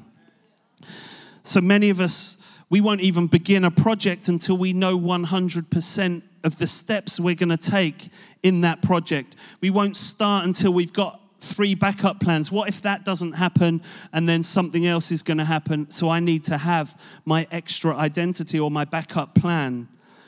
So 1.43 1.60
many 1.60 1.89
of 1.89 2.00
us 2.00 2.38
we 2.69 2.82
won't 2.82 3.01
even 3.01 3.27
begin 3.27 3.63
a 3.63 3.71
project 3.71 4.27
until 4.27 4.58
we 4.58 4.73
know 4.73 4.97
100% 4.97 6.21
of 6.43 6.58
the 6.58 6.67
steps 6.67 7.19
we're 7.19 7.36
going 7.36 7.49
to 7.49 7.58
take 7.58 8.10
in 8.43 8.62
that 8.62 8.82
project. 8.82 9.36
We 9.62 9.69
won't 9.69 9.97
start 9.97 10.45
until 10.45 10.71
we've 10.71 10.93
got 10.93 11.19
three 11.39 11.73
backup 11.73 12.19
plans. 12.19 12.51
What 12.51 12.69
if 12.69 12.82
that 12.84 13.05
doesn't 13.05 13.34
happen 13.34 13.82
and 14.13 14.27
then 14.29 14.43
something 14.43 14.86
else 14.86 15.12
is 15.12 15.23
going 15.23 15.38
to 15.38 15.45
happen? 15.45 15.89
So 15.89 16.10
I 16.10 16.19
need 16.19 16.43
to 16.45 16.58
have 16.58 16.99
my 17.25 17.47
extra 17.51 17.95
identity 17.95 18.60
or 18.60 18.69
my 18.69 18.86
backup 18.86 19.36
plan. 19.36 19.88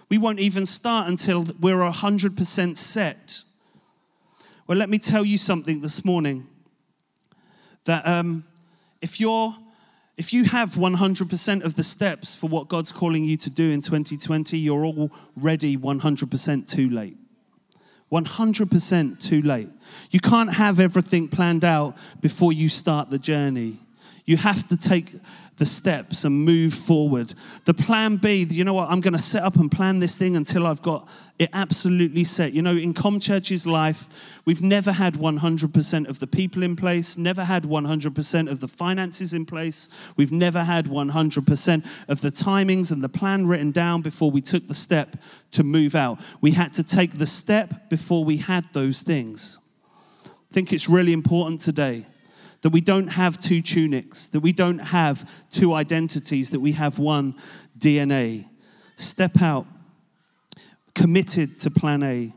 We 0.10 0.18
won't 0.18 0.40
even 0.40 0.66
start 0.66 1.08
until 1.08 1.46
we're 1.60 1.78
100% 1.78 2.78
set. 2.78 3.44
Well, 4.68 4.78
let 4.78 4.90
me 4.90 4.98
tell 4.98 5.24
you 5.24 5.38
something 5.38 5.82
this 5.82 6.04
morning 6.04 6.48
that 7.86 8.06
um, 8.08 8.46
if 9.02 9.20
you're 9.20 9.56
if 10.22 10.34
you 10.34 10.44
have 10.44 10.74
100% 10.76 11.64
of 11.64 11.74
the 11.74 11.84
steps 11.84 12.36
for 12.36 12.48
what 12.48 12.68
God's 12.68 12.92
calling 12.92 13.26
you 13.26 13.38
to 13.38 13.50
do 13.50 13.72
in 13.72 13.82
2020, 13.82 14.56
you're 14.56 14.86
already 14.86 15.76
100% 15.76 16.70
too 16.70 16.92
late. 16.92 17.18
100% 18.12 19.20
too 19.20 19.42
late. 19.42 19.70
You 20.12 20.20
can't 20.20 20.54
have 20.54 20.80
everything 20.80 21.28
planned 21.28 21.66
out 21.66 21.98
before 22.22 22.54
you 22.54 22.70
start 22.70 23.10
the 23.10 23.18
journey. 23.18 23.80
You 24.26 24.38
have 24.38 24.68
to 24.68 24.78
take 24.78 25.16
the 25.62 25.66
steps 25.68 26.26
and 26.26 26.44
move 26.44 26.74
forward. 26.74 27.36
The 27.66 27.76
plan 27.76 28.18
B, 28.18 28.48
you 28.50 28.64
know 28.64 28.74
what, 28.74 28.90
I'm 28.90 29.00
going 29.00 29.14
to 29.14 29.22
set 29.22 29.44
up 29.44 29.58
and 29.58 29.72
plan 29.72 30.00
this 30.00 30.18
thing 30.18 30.36
until 30.36 30.66
I've 30.66 30.82
got 30.82 31.08
it 31.38 31.52
absolutely 31.54 32.24
set. 32.24 32.54
You 32.54 32.64
know, 32.64 32.76
in 32.76 32.96
ComChurch's 32.96 33.68
life, 33.68 34.10
we've 34.44 34.64
never 34.64 34.92
had 34.92 35.14
100% 35.14 36.08
of 36.10 36.18
the 36.18 36.26
people 36.26 36.64
in 36.64 36.76
place, 36.76 37.16
never 37.16 37.44
had 37.44 37.66
100% 37.66 38.50
of 38.50 38.60
the 38.60 38.68
finances 38.68 39.36
in 39.36 39.46
place, 39.46 39.88
we've 40.18 40.32
never 40.32 40.64
had 40.64 40.88
100% 40.88 42.10
of 42.10 42.22
the 42.22 42.30
timings 42.30 42.92
and 42.92 43.04
the 43.04 43.10
plan 43.10 43.46
written 43.46 43.70
down 43.70 44.02
before 44.02 44.32
we 44.32 44.42
took 44.42 44.68
the 44.68 44.74
step 44.74 45.16
to 45.52 45.64
move 45.64 45.94
out. 45.94 46.20
We 46.42 46.54
had 46.54 46.74
to 46.74 46.84
take 46.84 47.20
the 47.20 47.28
step 47.28 47.88
before 47.88 48.26
we 48.26 48.38
had 48.38 48.66
those 48.74 49.04
things. 49.04 49.60
I 50.26 50.54
think 50.54 50.74
it's 50.74 50.90
really 50.90 51.14
important 51.14 51.62
today 51.62 52.08
that 52.62 52.70
we 52.70 52.82
don't 52.82 53.08
have 53.08 53.40
two 53.40 53.62
tunics, 53.62 54.28
that 54.28 54.40
we 54.40 54.54
don't 54.54 54.80
have 54.80 55.30
two 55.50 55.74
identities, 55.74 56.52
that 56.52 56.60
we 56.60 56.74
have 56.74 57.00
one 57.00 57.36
DNA. 57.78 58.46
Step 58.96 59.42
out, 59.42 59.66
committed 60.94 61.58
to 61.60 61.72
plan 61.72 62.04
A. 62.04 62.34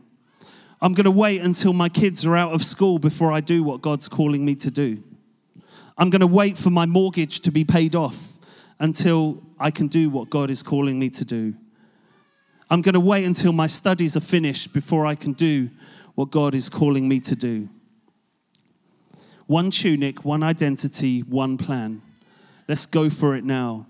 I'm 0.81 0.93
going 0.93 1.05
to 1.05 1.11
wait 1.11 1.41
until 1.41 1.73
my 1.73 1.89
kids 1.89 2.25
are 2.25 2.35
out 2.35 2.53
of 2.53 2.61
school 2.61 2.99
before 2.99 3.31
I 3.31 3.39
do 3.39 3.63
what 3.63 3.81
God's 3.81 4.09
calling 4.09 4.43
me 4.43 4.55
to 4.55 4.71
do. 4.71 5.01
I'm 5.97 6.09
going 6.09 6.21
to 6.21 6.27
wait 6.27 6.57
for 6.57 6.69
my 6.69 6.85
mortgage 6.85 7.39
to 7.41 7.51
be 7.51 7.63
paid 7.63 7.95
off 7.95 8.37
until 8.79 9.41
I 9.59 9.71
can 9.71 9.87
do 9.87 10.09
what 10.09 10.29
God 10.29 10.51
is 10.51 10.61
calling 10.61 10.99
me 10.99 11.09
to 11.11 11.23
do. 11.23 11.53
I'm 12.69 12.81
going 12.81 12.93
to 12.93 12.99
wait 12.99 13.25
until 13.25 13.53
my 13.53 13.67
studies 13.67 14.17
are 14.17 14.21
finished 14.21 14.73
before 14.73 15.05
I 15.05 15.15
can 15.15 15.33
do 15.33 15.69
what 16.15 16.31
God 16.31 16.55
is 16.55 16.67
calling 16.67 17.07
me 17.07 17.19
to 17.21 17.35
do. 17.35 17.69
One 19.47 19.69
tunic, 19.71 20.25
one 20.25 20.43
identity, 20.43 21.21
one 21.21 21.57
plan. 21.57 22.01
Let's 22.67 22.85
go 22.85 23.09
for 23.09 23.35
it 23.35 23.43
now. 23.43 23.85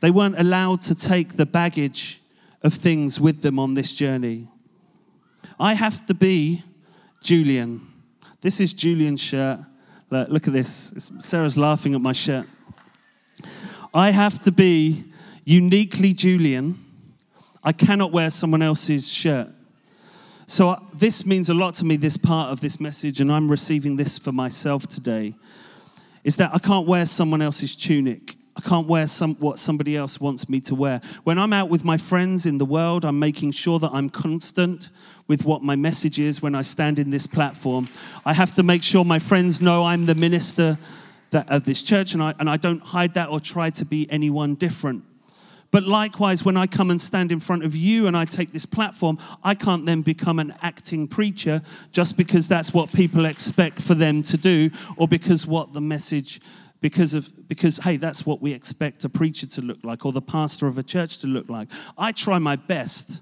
They 0.00 0.10
weren't 0.10 0.38
allowed 0.38 0.82
to 0.82 0.94
take 0.94 1.36
the 1.36 1.46
baggage 1.46 2.20
of 2.62 2.74
things 2.74 3.18
with 3.18 3.40
them 3.42 3.58
on 3.58 3.74
this 3.74 3.94
journey. 3.94 4.48
I 5.58 5.74
have 5.74 6.04
to 6.06 6.14
be 6.14 6.62
Julian. 7.22 7.86
This 8.42 8.60
is 8.60 8.74
Julian's 8.74 9.22
shirt. 9.22 9.60
Look 10.10 10.46
at 10.46 10.52
this. 10.52 11.10
Sarah's 11.20 11.56
laughing 11.56 11.94
at 11.94 12.00
my 12.00 12.12
shirt. 12.12 12.46
I 13.94 14.10
have 14.10 14.42
to 14.44 14.52
be 14.52 15.04
uniquely 15.44 16.12
Julian. 16.12 16.84
I 17.64 17.72
cannot 17.72 18.12
wear 18.12 18.30
someone 18.30 18.62
else's 18.62 19.10
shirt. 19.10 19.48
So, 20.48 20.70
uh, 20.70 20.80
this 20.94 21.26
means 21.26 21.50
a 21.50 21.54
lot 21.54 21.74
to 21.74 21.84
me, 21.84 21.96
this 21.96 22.16
part 22.16 22.52
of 22.52 22.60
this 22.60 22.78
message, 22.78 23.20
and 23.20 23.32
I'm 23.32 23.50
receiving 23.50 23.96
this 23.96 24.16
for 24.16 24.30
myself 24.30 24.86
today. 24.86 25.34
Is 26.22 26.36
that 26.36 26.54
I 26.54 26.58
can't 26.58 26.86
wear 26.86 27.04
someone 27.06 27.42
else's 27.42 27.74
tunic. 27.74 28.36
I 28.56 28.60
can't 28.60 28.86
wear 28.86 29.08
some, 29.08 29.34
what 29.36 29.58
somebody 29.58 29.96
else 29.96 30.20
wants 30.20 30.48
me 30.48 30.60
to 30.62 30.74
wear. 30.76 31.00
When 31.24 31.36
I'm 31.36 31.52
out 31.52 31.68
with 31.68 31.84
my 31.84 31.96
friends 31.96 32.46
in 32.46 32.58
the 32.58 32.64
world, 32.64 33.04
I'm 33.04 33.18
making 33.18 33.50
sure 33.52 33.80
that 33.80 33.90
I'm 33.92 34.08
constant 34.08 34.90
with 35.26 35.44
what 35.44 35.62
my 35.62 35.74
message 35.74 36.20
is 36.20 36.40
when 36.40 36.54
I 36.54 36.62
stand 36.62 37.00
in 37.00 37.10
this 37.10 37.26
platform. 37.26 37.88
I 38.24 38.32
have 38.32 38.54
to 38.54 38.62
make 38.62 38.84
sure 38.84 39.04
my 39.04 39.18
friends 39.18 39.60
know 39.60 39.84
I'm 39.84 40.04
the 40.04 40.14
minister 40.14 40.78
that, 41.30 41.50
of 41.50 41.64
this 41.64 41.82
church, 41.82 42.14
and 42.14 42.22
I, 42.22 42.34
and 42.38 42.48
I 42.48 42.56
don't 42.56 42.80
hide 42.80 43.14
that 43.14 43.30
or 43.30 43.40
try 43.40 43.70
to 43.70 43.84
be 43.84 44.08
anyone 44.10 44.54
different. 44.54 45.02
But 45.76 45.84
likewise, 45.84 46.42
when 46.42 46.56
I 46.56 46.66
come 46.66 46.90
and 46.90 46.98
stand 46.98 47.30
in 47.30 47.38
front 47.38 47.62
of 47.62 47.76
you 47.76 48.06
and 48.06 48.16
I 48.16 48.24
take 48.24 48.50
this 48.50 48.64
platform, 48.64 49.18
I 49.44 49.54
can't 49.54 49.84
then 49.84 50.00
become 50.00 50.38
an 50.38 50.54
acting 50.62 51.06
preacher 51.06 51.60
just 51.92 52.16
because 52.16 52.48
that's 52.48 52.72
what 52.72 52.90
people 52.94 53.26
expect 53.26 53.82
for 53.82 53.94
them 53.94 54.22
to 54.22 54.38
do 54.38 54.70
or 54.96 55.06
because 55.06 55.46
what 55.46 55.74
the 55.74 55.82
message 55.82 56.40
because 56.80 57.12
of 57.12 57.28
because 57.46 57.76
hey 57.76 57.98
that's 57.98 58.24
what 58.24 58.40
we 58.40 58.54
expect 58.54 59.04
a 59.04 59.10
preacher 59.10 59.46
to 59.48 59.60
look 59.60 59.84
like 59.84 60.06
or 60.06 60.12
the 60.12 60.22
pastor 60.22 60.66
of 60.66 60.78
a 60.78 60.82
church 60.82 61.18
to 61.18 61.26
look 61.26 61.50
like. 61.50 61.68
I 61.98 62.12
try 62.12 62.38
my 62.38 62.56
best 62.56 63.20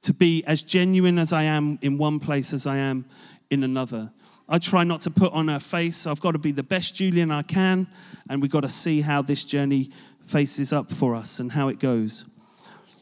to 0.00 0.14
be 0.14 0.42
as 0.46 0.62
genuine 0.62 1.18
as 1.18 1.34
i 1.34 1.42
am 1.42 1.78
in 1.82 1.98
one 1.98 2.18
place 2.18 2.54
as 2.54 2.66
i 2.66 2.78
am 2.78 3.04
in 3.50 3.62
another. 3.62 4.10
I 4.48 4.56
try 4.56 4.84
not 4.84 5.02
to 5.02 5.12
put 5.12 5.32
on 5.32 5.48
a 5.48 5.60
face. 5.60 6.08
I've 6.08 6.20
got 6.20 6.32
to 6.32 6.38
be 6.38 6.52
the 6.52 6.62
best 6.62 6.94
julian 6.94 7.30
i 7.30 7.42
can 7.42 7.86
and 8.30 8.40
we've 8.40 8.50
got 8.50 8.62
to 8.62 8.70
see 8.70 9.02
how 9.02 9.20
this 9.20 9.44
journey 9.44 9.90
faces 10.30 10.72
up 10.72 10.92
for 10.92 11.14
us 11.14 11.40
and 11.40 11.52
how 11.52 11.68
it 11.68 11.78
goes. 11.78 12.24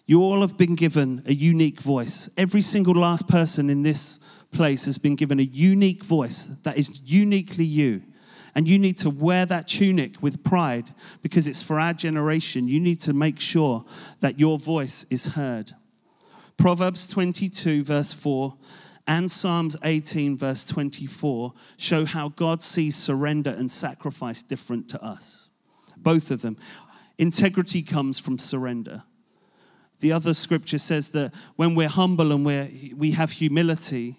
You 0.07 0.23
all 0.23 0.41
have 0.41 0.57
been 0.57 0.75
given 0.75 1.23
a 1.27 1.35
unique 1.35 1.83
voice. 1.83 2.31
Every 2.37 2.63
single 2.63 2.95
last 2.95 3.29
person 3.29 3.69
in 3.69 3.83
this 3.83 4.21
place 4.53 4.87
has 4.87 4.97
been 4.97 5.17
given 5.17 5.39
a 5.39 5.43
unique 5.43 6.03
voice 6.03 6.47
that 6.63 6.79
is 6.79 7.01
uniquely 7.05 7.65
you. 7.65 8.03
And 8.55 8.67
you 8.67 8.79
need 8.79 8.97
to 8.99 9.11
wear 9.11 9.45
that 9.47 9.69
tunic 9.69 10.23
with 10.23 10.43
pride 10.43 10.91
because 11.23 11.47
it's 11.47 11.63
for 11.63 11.79
our 11.79 11.93
generation. 11.93 12.67
You 12.67 12.81
need 12.81 13.01
to 13.01 13.13
make 13.13 13.39
sure 13.39 13.85
that 14.21 14.41
your 14.41 14.59
voice 14.59 15.05
is 15.11 15.27
heard. 15.27 15.73
Proverbs 16.57 17.07
22, 17.07 17.85
verse 17.85 18.13
4, 18.13 18.57
and 19.07 19.31
Psalms 19.31 19.77
18, 19.85 20.37
verse 20.37 20.65
24 20.65 21.53
show 21.77 22.05
how 22.05 22.31
God 22.31 22.63
sees 22.63 22.97
surrender 22.97 23.51
and 23.51 23.71
sacrifice 23.71 24.43
different 24.43 24.89
to 24.91 25.03
us. 25.03 25.49
Both 25.97 26.31
of 26.31 26.43
them. 26.43 26.57
Integrity 27.19 27.83
comes 27.83 28.19
from 28.19 28.39
surrender. 28.39 29.03
The 30.01 30.13
other 30.13 30.33
scripture 30.35 30.79
says 30.79 31.11
that 31.11 31.35
when 31.57 31.75
we're 31.75 31.89
humble 31.89 32.33
and 32.33 32.47
we're, 32.47 32.69
we 32.97 33.11
have 33.13 33.33
humility, 33.33 34.15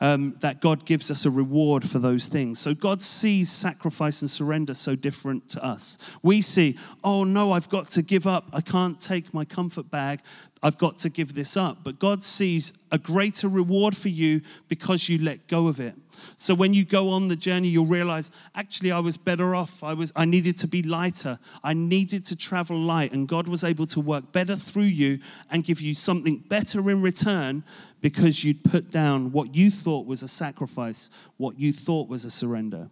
um, 0.00 0.36
that 0.40 0.60
God 0.60 0.84
gives 0.84 1.10
us 1.10 1.24
a 1.24 1.30
reward 1.30 1.88
for 1.88 1.98
those 1.98 2.28
things. 2.28 2.58
So 2.58 2.74
God 2.74 3.00
sees 3.00 3.50
sacrifice 3.50 4.22
and 4.22 4.30
surrender 4.30 4.74
so 4.74 4.94
different 4.94 5.48
to 5.50 5.64
us. 5.64 5.98
We 6.22 6.40
see, 6.40 6.78
oh 7.02 7.24
no, 7.24 7.52
I've 7.52 7.68
got 7.68 7.90
to 7.90 8.02
give 8.02 8.26
up. 8.26 8.48
I 8.52 8.60
can't 8.60 9.00
take 9.00 9.34
my 9.34 9.44
comfort 9.44 9.90
bag. 9.90 10.20
I've 10.62 10.78
got 10.78 10.98
to 10.98 11.08
give 11.08 11.34
this 11.34 11.56
up. 11.56 11.78
But 11.84 11.98
God 11.98 12.22
sees 12.22 12.72
a 12.90 12.98
greater 12.98 13.48
reward 13.48 13.96
for 13.96 14.08
you 14.08 14.40
because 14.66 15.08
you 15.08 15.18
let 15.18 15.46
go 15.46 15.68
of 15.68 15.78
it. 15.78 15.94
So 16.36 16.54
when 16.54 16.74
you 16.74 16.84
go 16.84 17.10
on 17.10 17.28
the 17.28 17.36
journey, 17.36 17.68
you'll 17.68 17.86
realize 17.86 18.30
actually 18.54 18.90
I 18.90 18.98
was 18.98 19.16
better 19.16 19.54
off. 19.54 19.84
I 19.84 19.92
was 19.94 20.12
I 20.16 20.24
needed 20.24 20.58
to 20.58 20.66
be 20.66 20.82
lighter. 20.82 21.38
I 21.62 21.74
needed 21.74 22.24
to 22.26 22.36
travel 22.36 22.78
light, 22.78 23.12
and 23.12 23.28
God 23.28 23.46
was 23.46 23.62
able 23.62 23.86
to 23.86 24.00
work 24.00 24.32
better 24.32 24.56
through 24.56 24.82
you 24.82 25.20
and 25.50 25.62
give 25.62 25.80
you 25.80 25.94
something 25.94 26.38
better 26.48 26.90
in 26.90 27.02
return 27.02 27.62
because 28.00 28.44
you'd 28.44 28.64
put 28.64 28.90
down 28.90 29.30
what 29.30 29.54
you 29.54 29.70
thought 29.70 30.06
was 30.06 30.22
a 30.22 30.28
sacrifice, 30.28 31.10
what 31.36 31.58
you 31.58 31.72
thought 31.72 32.08
was 32.08 32.24
a 32.24 32.30
surrender. 32.30 32.90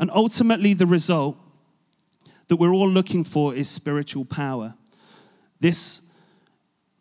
And 0.00 0.10
ultimately, 0.10 0.74
the 0.74 0.86
result 0.86 1.36
that 2.48 2.56
we're 2.56 2.72
all 2.72 2.88
looking 2.88 3.22
for 3.22 3.54
is 3.54 3.68
spiritual 3.68 4.24
power. 4.24 4.74
This 5.60 6.11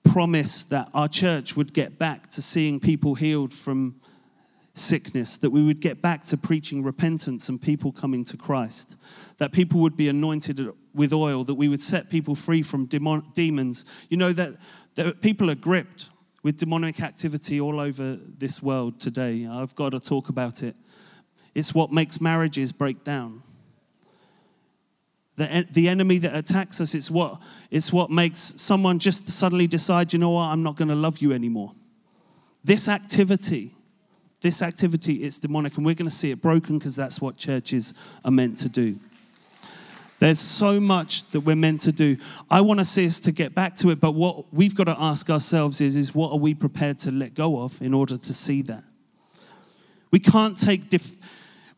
promise 0.03 0.63
that 0.65 0.89
our 0.93 1.07
church 1.07 1.55
would 1.55 1.73
get 1.73 1.97
back 1.97 2.29
to 2.31 2.41
seeing 2.41 2.79
people 2.79 3.15
healed 3.15 3.53
from 3.53 3.95
sickness, 4.73 5.37
that 5.37 5.49
we 5.49 5.63
would 5.63 5.81
get 5.81 6.01
back 6.01 6.23
to 6.25 6.37
preaching 6.37 6.83
repentance 6.83 7.49
and 7.49 7.61
people 7.61 7.91
coming 7.91 8.23
to 8.25 8.37
Christ, 8.37 8.95
that 9.37 9.51
people 9.51 9.79
would 9.81 9.97
be 9.97 10.07
anointed 10.07 10.69
with 10.93 11.13
oil, 11.13 11.43
that 11.43 11.55
we 11.55 11.67
would 11.67 11.81
set 11.81 12.09
people 12.09 12.35
free 12.35 12.61
from 12.61 12.85
demon- 12.85 13.23
demons. 13.33 13.85
You 14.09 14.17
know, 14.17 14.33
that, 14.33 14.55
that 14.95 15.21
people 15.21 15.49
are 15.49 15.55
gripped 15.55 16.09
with 16.43 16.57
demonic 16.57 17.01
activity 17.01 17.61
all 17.61 17.79
over 17.79 18.15
this 18.15 18.63
world 18.63 18.99
today. 18.99 19.45
I've 19.45 19.75
got 19.75 19.89
to 19.89 19.99
talk 19.99 20.29
about 20.29 20.63
it. 20.63 20.75
It's 21.53 21.75
what 21.75 21.91
makes 21.91 22.21
marriages 22.21 22.71
break 22.71 23.03
down. 23.03 23.43
The, 25.37 25.65
the 25.71 25.87
enemy 25.87 26.17
that 26.19 26.35
attacks 26.35 26.81
us, 26.81 26.93
it's 26.93 27.09
what, 27.09 27.41
it's 27.71 27.91
what 27.91 28.09
makes 28.09 28.53
someone 28.57 28.99
just 28.99 29.29
suddenly 29.29 29.65
decide, 29.65 30.13
you 30.13 30.19
know 30.19 30.31
what, 30.31 30.45
I'm 30.45 30.61
not 30.61 30.75
going 30.75 30.89
to 30.89 30.95
love 30.95 31.19
you 31.19 31.31
anymore. 31.33 31.71
This 32.63 32.87
activity, 32.87 33.71
this 34.41 34.61
activity, 34.61 35.23
it's 35.23 35.39
demonic, 35.39 35.77
and 35.77 35.85
we're 35.85 35.95
going 35.95 36.09
to 36.09 36.15
see 36.15 36.31
it 36.31 36.41
broken 36.41 36.77
because 36.77 36.95
that's 36.95 37.21
what 37.21 37.37
churches 37.37 37.93
are 38.25 38.31
meant 38.31 38.57
to 38.59 38.69
do. 38.69 38.97
There's 40.19 40.39
so 40.39 40.79
much 40.79 41.25
that 41.31 41.39
we're 41.39 41.55
meant 41.55 41.81
to 41.81 41.91
do. 41.91 42.15
I 42.47 42.61
want 42.61 42.79
to 42.79 42.85
see 42.85 43.07
us 43.07 43.19
to 43.21 43.31
get 43.31 43.55
back 43.55 43.75
to 43.77 43.89
it, 43.89 43.99
but 43.99 44.11
what 44.11 44.53
we've 44.53 44.75
got 44.75 44.83
to 44.83 44.95
ask 44.99 45.31
ourselves 45.31 45.81
is, 45.81 45.95
is 45.95 46.13
what 46.13 46.31
are 46.31 46.37
we 46.37 46.53
prepared 46.53 46.99
to 46.99 47.11
let 47.11 47.33
go 47.33 47.59
of 47.59 47.81
in 47.81 47.91
order 47.91 48.17
to 48.17 48.33
see 48.33 48.61
that? 48.63 48.83
We 50.11 50.19
can't 50.19 50.55
take 50.55 50.89
def- 50.89 51.15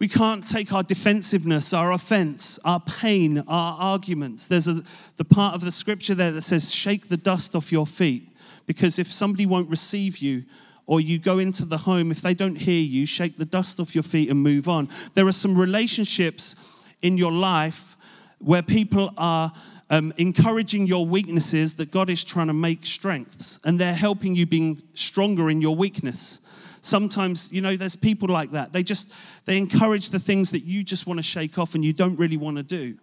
we 0.03 0.09
can't 0.09 0.45
take 0.45 0.73
our 0.73 0.83
defensiveness, 0.83 1.71
our 1.71 1.93
offense, 1.93 2.59
our 2.65 2.81
pain, 2.81 3.37
our 3.47 3.77
arguments. 3.79 4.49
There's 4.49 4.67
a, 4.67 4.83
the 5.15 5.23
part 5.23 5.55
of 5.55 5.61
the 5.61 5.71
scripture 5.71 6.13
there 6.13 6.29
that 6.31 6.41
says, 6.41 6.75
shake 6.75 7.07
the 7.07 7.15
dust 7.15 7.55
off 7.55 7.71
your 7.71 7.87
feet. 7.87 8.27
Because 8.65 8.99
if 8.99 9.07
somebody 9.07 9.45
won't 9.45 9.69
receive 9.69 10.17
you, 10.17 10.43
or 10.87 10.99
you 10.99 11.19
go 11.19 11.39
into 11.39 11.63
the 11.63 11.77
home, 11.77 12.11
if 12.11 12.21
they 12.21 12.33
don't 12.33 12.57
hear 12.57 12.81
you, 12.81 13.05
shake 13.05 13.37
the 13.37 13.45
dust 13.45 13.79
off 13.79 13.95
your 13.95 14.03
feet 14.03 14.29
and 14.29 14.43
move 14.43 14.67
on. 14.67 14.89
There 15.13 15.25
are 15.25 15.31
some 15.31 15.57
relationships 15.57 16.57
in 17.01 17.17
your 17.17 17.31
life 17.31 17.95
where 18.39 18.61
people 18.61 19.13
are 19.17 19.53
um, 19.89 20.11
encouraging 20.17 20.85
your 20.85 21.05
weaknesses 21.05 21.75
that 21.75 21.91
God 21.91 22.09
is 22.09 22.25
trying 22.25 22.47
to 22.47 22.53
make 22.53 22.85
strengths, 22.85 23.57
and 23.63 23.79
they're 23.79 23.93
helping 23.93 24.35
you 24.35 24.45
being 24.45 24.81
stronger 24.95 25.49
in 25.49 25.61
your 25.61 25.77
weakness. 25.77 26.41
Sometimes, 26.83 27.49
you 27.49 27.61
know, 27.61 27.77
there's 27.77 27.95
people 27.95 28.27
like 28.27 28.51
that. 28.51 28.73
They 28.73 28.83
just 28.83 29.13
they 29.45 29.57
encourage 29.57 30.09
the 30.09 30.19
things 30.19 30.51
that 30.51 30.63
you 30.63 30.83
just 30.83 31.07
want 31.07 31.17
to 31.17 31.23
shake 31.23 31.57
off 31.57 31.75
and 31.75 31.83
you 31.83 31.93
don't 31.93 32.17
really 32.17 32.35
want 32.35 32.57
to 32.57 32.63
do. 32.63 32.97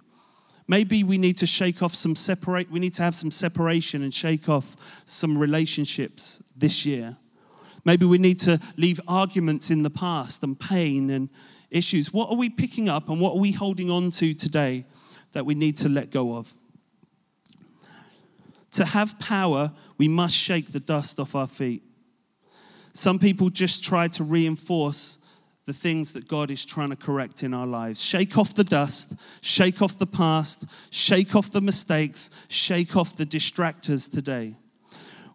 Maybe 0.68 1.02
we 1.02 1.16
need 1.16 1.38
to 1.38 1.46
shake 1.46 1.82
off 1.82 1.94
some 1.94 2.14
separate 2.14 2.70
we 2.70 2.78
need 2.78 2.92
to 2.94 3.02
have 3.02 3.14
some 3.14 3.30
separation 3.30 4.02
and 4.02 4.12
shake 4.12 4.50
off 4.50 5.02
some 5.06 5.38
relationships 5.38 6.42
this 6.54 6.84
year. 6.84 7.16
Maybe 7.86 8.04
we 8.04 8.18
need 8.18 8.38
to 8.40 8.60
leave 8.76 9.00
arguments 9.08 9.70
in 9.70 9.80
the 9.80 9.88
past 9.88 10.44
and 10.44 10.60
pain 10.60 11.08
and 11.08 11.30
issues. 11.70 12.12
What 12.12 12.28
are 12.28 12.36
we 12.36 12.50
picking 12.50 12.90
up 12.90 13.08
and 13.08 13.18
what 13.18 13.32
are 13.32 13.40
we 13.40 13.52
holding 13.52 13.90
on 13.90 14.10
to 14.10 14.34
today 14.34 14.84
that 15.32 15.46
we 15.46 15.54
need 15.54 15.78
to 15.78 15.88
let 15.88 16.10
go 16.10 16.36
of? 16.36 16.52
To 18.72 18.84
have 18.84 19.18
power, 19.18 19.72
we 19.96 20.06
must 20.06 20.36
shake 20.36 20.72
the 20.72 20.80
dust 20.80 21.18
off 21.18 21.34
our 21.34 21.46
feet. 21.46 21.82
Some 22.92 23.18
people 23.18 23.50
just 23.50 23.84
try 23.84 24.08
to 24.08 24.24
reinforce 24.24 25.18
the 25.66 25.72
things 25.72 26.12
that 26.14 26.26
God 26.26 26.50
is 26.50 26.64
trying 26.64 26.88
to 26.88 26.96
correct 26.96 27.42
in 27.42 27.54
our 27.54 27.66
lives. 27.66 28.02
Shake 28.02 28.36
off 28.36 28.54
the 28.54 28.64
dust, 28.64 29.14
shake 29.40 29.80
off 29.82 29.98
the 29.98 30.06
past, 30.06 30.64
shake 30.90 31.36
off 31.36 31.50
the 31.50 31.60
mistakes, 31.60 32.30
shake 32.48 32.96
off 32.96 33.16
the 33.16 33.26
distractors 33.26 34.10
today. 34.10 34.56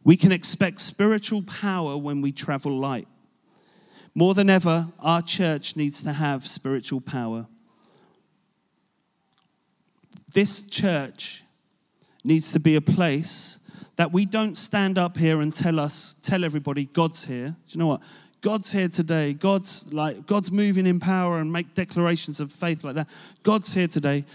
We 0.04 0.18
can 0.18 0.32
expect 0.32 0.80
spiritual 0.82 1.42
power 1.44 1.98
when 1.98 2.22
we 2.22 2.32
travel 2.32 2.78
light. 2.78 3.08
More 4.14 4.34
than 4.34 4.50
ever, 4.50 4.88
our 5.00 5.22
church 5.22 5.76
needs 5.76 6.04
to 6.04 6.14
have 6.14 6.46
spiritual 6.46 7.02
power. 7.02 7.48
This 10.34 10.68
church 10.68 11.44
needs 12.24 12.52
to 12.52 12.60
be 12.60 12.76
a 12.76 12.82
place 12.82 13.60
that 13.96 14.12
we 14.12 14.26
don't 14.26 14.56
stand 14.58 14.98
up 14.98 15.18
here 15.18 15.42
and 15.42 15.54
tell 15.54 15.80
us, 15.80 16.16
tell 16.22 16.44
everybody 16.44 16.86
God's 16.86 17.26
here. 17.26 17.50
Do 17.50 17.56
you 17.74 17.80
know 17.80 17.88
what? 17.88 18.02
God's 18.42 18.72
here 18.72 18.90
today. 18.90 19.34
God's 19.34 19.92
like 19.92 20.28
God's 20.28 20.52
moving 20.52 20.86
in 20.86 21.00
power 21.00 21.40
and 21.40 21.52
make 21.52 21.74
declarations 21.74 22.40
of 22.40 22.52
faith 22.52 22.84
like 22.84 22.96
that. 22.96 23.10
God's 23.42 23.74
here 23.74 23.88
today. 23.88 24.26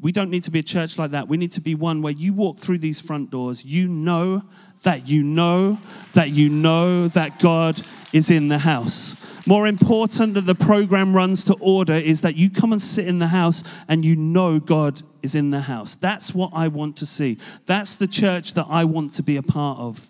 We 0.00 0.12
don't 0.12 0.30
need 0.30 0.44
to 0.44 0.50
be 0.50 0.60
a 0.60 0.62
church 0.62 0.98
like 0.98 1.10
that. 1.10 1.28
We 1.28 1.36
need 1.36 1.52
to 1.52 1.60
be 1.60 1.74
one 1.74 2.00
where 2.00 2.12
you 2.12 2.32
walk 2.32 2.58
through 2.58 2.78
these 2.78 3.00
front 3.00 3.30
doors, 3.30 3.64
you 3.64 3.86
know 3.86 4.42
that 4.82 5.08
you 5.08 5.22
know 5.22 5.78
that 6.14 6.30
you 6.30 6.48
know 6.48 7.06
that 7.08 7.38
God 7.38 7.82
is 8.12 8.30
in 8.30 8.48
the 8.48 8.58
house. 8.58 9.14
More 9.46 9.66
important 9.66 10.34
that 10.34 10.46
the 10.46 10.54
program 10.54 11.14
runs 11.14 11.44
to 11.44 11.54
order 11.60 11.94
is 11.94 12.22
that 12.22 12.34
you 12.34 12.50
come 12.50 12.72
and 12.72 12.80
sit 12.80 13.06
in 13.06 13.18
the 13.18 13.28
house 13.28 13.62
and 13.88 14.04
you 14.04 14.16
know 14.16 14.58
God 14.58 15.02
is 15.22 15.34
in 15.34 15.50
the 15.50 15.60
house. 15.60 15.96
That's 15.96 16.34
what 16.34 16.50
I 16.54 16.68
want 16.68 16.96
to 16.98 17.06
see. 17.06 17.38
That's 17.66 17.96
the 17.96 18.06
church 18.06 18.54
that 18.54 18.66
I 18.70 18.84
want 18.84 19.12
to 19.14 19.22
be 19.22 19.36
a 19.36 19.42
part 19.42 19.78
of. 19.78 20.08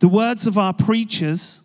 The 0.00 0.08
words 0.08 0.46
of 0.46 0.58
our 0.58 0.74
preachers 0.74 1.63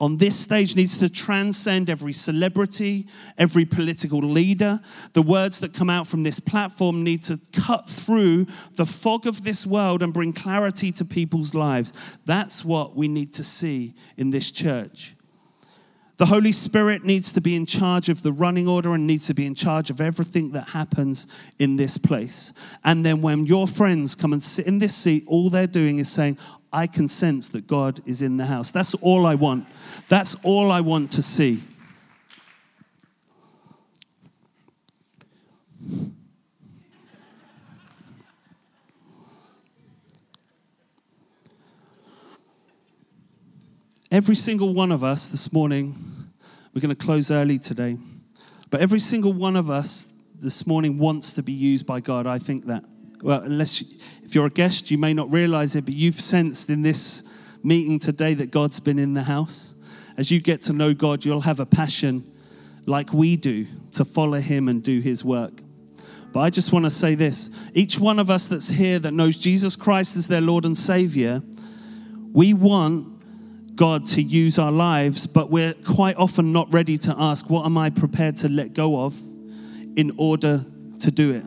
on 0.00 0.16
this 0.16 0.38
stage 0.38 0.76
needs 0.76 0.96
to 0.98 1.08
transcend 1.08 1.90
every 1.90 2.12
celebrity, 2.12 3.08
every 3.36 3.64
political 3.64 4.20
leader. 4.20 4.80
The 5.12 5.22
words 5.22 5.58
that 5.60 5.74
come 5.74 5.90
out 5.90 6.06
from 6.06 6.22
this 6.22 6.38
platform 6.38 7.02
need 7.02 7.22
to 7.22 7.40
cut 7.52 7.90
through 7.90 8.46
the 8.74 8.86
fog 8.86 9.26
of 9.26 9.42
this 9.42 9.66
world 9.66 10.04
and 10.04 10.12
bring 10.12 10.32
clarity 10.32 10.92
to 10.92 11.04
people's 11.04 11.52
lives. 11.52 11.92
That's 12.26 12.64
what 12.64 12.94
we 12.94 13.08
need 13.08 13.32
to 13.34 13.44
see 13.44 13.94
in 14.16 14.30
this 14.30 14.52
church. 14.52 15.16
The 16.18 16.26
Holy 16.26 16.50
Spirit 16.50 17.04
needs 17.04 17.32
to 17.32 17.40
be 17.40 17.54
in 17.54 17.64
charge 17.64 18.08
of 18.08 18.22
the 18.22 18.32
running 18.32 18.66
order 18.66 18.92
and 18.92 19.06
needs 19.06 19.28
to 19.28 19.34
be 19.34 19.46
in 19.46 19.54
charge 19.54 19.88
of 19.88 20.00
everything 20.00 20.50
that 20.50 20.70
happens 20.70 21.28
in 21.60 21.76
this 21.76 21.96
place. 21.96 22.52
And 22.84 23.06
then 23.06 23.22
when 23.22 23.46
your 23.46 23.68
friends 23.68 24.16
come 24.16 24.32
and 24.32 24.42
sit 24.42 24.66
in 24.66 24.78
this 24.78 24.96
seat, 24.96 25.22
all 25.28 25.48
they're 25.48 25.68
doing 25.68 25.98
is 25.98 26.10
saying, 26.10 26.36
I 26.72 26.88
can 26.88 27.06
sense 27.06 27.48
that 27.50 27.68
God 27.68 28.00
is 28.04 28.20
in 28.20 28.36
the 28.36 28.46
house. 28.46 28.72
That's 28.72 28.94
all 28.94 29.26
I 29.26 29.36
want. 29.36 29.66
That's 30.08 30.34
all 30.42 30.72
I 30.72 30.80
want 30.80 31.12
to 31.12 31.22
see. 31.22 31.62
Every 44.10 44.36
single 44.36 44.72
one 44.72 44.90
of 44.90 45.04
us 45.04 45.28
this 45.28 45.52
morning, 45.52 45.94
we're 46.72 46.80
going 46.80 46.96
to 46.96 47.04
close 47.04 47.30
early 47.30 47.58
today, 47.58 47.98
but 48.70 48.80
every 48.80 49.00
single 49.00 49.34
one 49.34 49.54
of 49.54 49.68
us 49.68 50.14
this 50.34 50.66
morning 50.66 50.96
wants 50.96 51.34
to 51.34 51.42
be 51.42 51.52
used 51.52 51.86
by 51.86 52.00
God. 52.00 52.26
I 52.26 52.38
think 52.38 52.64
that. 52.66 52.84
Well, 53.20 53.42
unless 53.42 53.82
you, 53.82 53.98
if 54.22 54.34
you're 54.34 54.46
a 54.46 54.50
guest, 54.50 54.90
you 54.90 54.96
may 54.96 55.12
not 55.12 55.30
realize 55.30 55.76
it, 55.76 55.84
but 55.84 55.92
you've 55.92 56.18
sensed 56.18 56.70
in 56.70 56.80
this 56.80 57.22
meeting 57.62 57.98
today 57.98 58.32
that 58.32 58.50
God's 58.50 58.80
been 58.80 58.98
in 58.98 59.12
the 59.12 59.24
house. 59.24 59.74
As 60.16 60.30
you 60.30 60.40
get 60.40 60.62
to 60.62 60.72
know 60.72 60.94
God, 60.94 61.26
you'll 61.26 61.42
have 61.42 61.60
a 61.60 61.66
passion 61.66 62.32
like 62.86 63.12
we 63.12 63.36
do 63.36 63.66
to 63.92 64.06
follow 64.06 64.40
Him 64.40 64.68
and 64.68 64.82
do 64.82 65.00
His 65.00 65.22
work. 65.22 65.60
But 66.32 66.40
I 66.40 66.48
just 66.48 66.72
want 66.72 66.86
to 66.86 66.90
say 66.90 67.14
this 67.14 67.50
each 67.74 67.98
one 67.98 68.18
of 68.18 68.30
us 68.30 68.48
that's 68.48 68.70
here 68.70 68.98
that 69.00 69.12
knows 69.12 69.36
Jesus 69.36 69.76
Christ 69.76 70.16
as 70.16 70.28
their 70.28 70.40
Lord 70.40 70.64
and 70.64 70.78
Savior, 70.78 71.42
we 72.32 72.54
want 72.54 73.17
God 73.78 74.04
to 74.06 74.22
use 74.22 74.58
our 74.58 74.72
lives, 74.72 75.28
but 75.28 75.50
we're 75.50 75.72
quite 75.72 76.16
often 76.16 76.52
not 76.52 76.70
ready 76.74 76.98
to 76.98 77.14
ask, 77.16 77.48
What 77.48 77.64
am 77.64 77.78
I 77.78 77.90
prepared 77.90 78.34
to 78.38 78.48
let 78.48 78.74
go 78.74 79.00
of 79.00 79.16
in 79.96 80.10
order 80.18 80.66
to 80.98 81.10
do 81.12 81.32
it? 81.32 81.44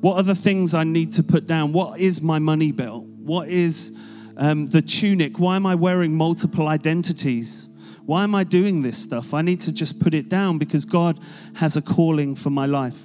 What 0.00 0.16
are 0.16 0.24
the 0.24 0.34
things 0.34 0.74
I 0.74 0.82
need 0.82 1.12
to 1.14 1.22
put 1.22 1.46
down? 1.46 1.72
What 1.72 2.00
is 2.00 2.20
my 2.20 2.40
money 2.40 2.72
belt? 2.72 3.04
What 3.04 3.48
is 3.48 3.96
um, 4.36 4.66
the 4.66 4.82
tunic? 4.82 5.38
Why 5.38 5.54
am 5.54 5.66
I 5.66 5.76
wearing 5.76 6.14
multiple 6.14 6.66
identities? 6.66 7.68
Why 8.06 8.24
am 8.24 8.34
I 8.34 8.42
doing 8.42 8.82
this 8.82 8.98
stuff? 8.98 9.32
I 9.32 9.42
need 9.42 9.60
to 9.60 9.72
just 9.72 10.00
put 10.00 10.14
it 10.14 10.28
down 10.28 10.58
because 10.58 10.84
God 10.84 11.20
has 11.54 11.76
a 11.76 11.82
calling 11.82 12.34
for 12.34 12.50
my 12.50 12.66
life. 12.66 13.00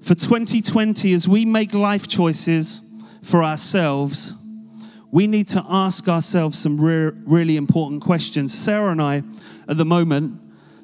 For 0.00 0.14
2020, 0.14 1.12
as 1.12 1.28
we 1.28 1.44
make 1.44 1.74
life 1.74 2.08
choices 2.08 2.80
for 3.22 3.44
ourselves, 3.44 4.32
we 5.16 5.26
need 5.26 5.46
to 5.46 5.64
ask 5.66 6.08
ourselves 6.08 6.58
some 6.58 6.78
re- 6.78 7.10
really 7.24 7.56
important 7.56 8.02
questions. 8.02 8.52
Sarah 8.52 8.92
and 8.92 9.00
I, 9.00 9.22
at 9.66 9.78
the 9.78 9.84
moment, 9.86 10.38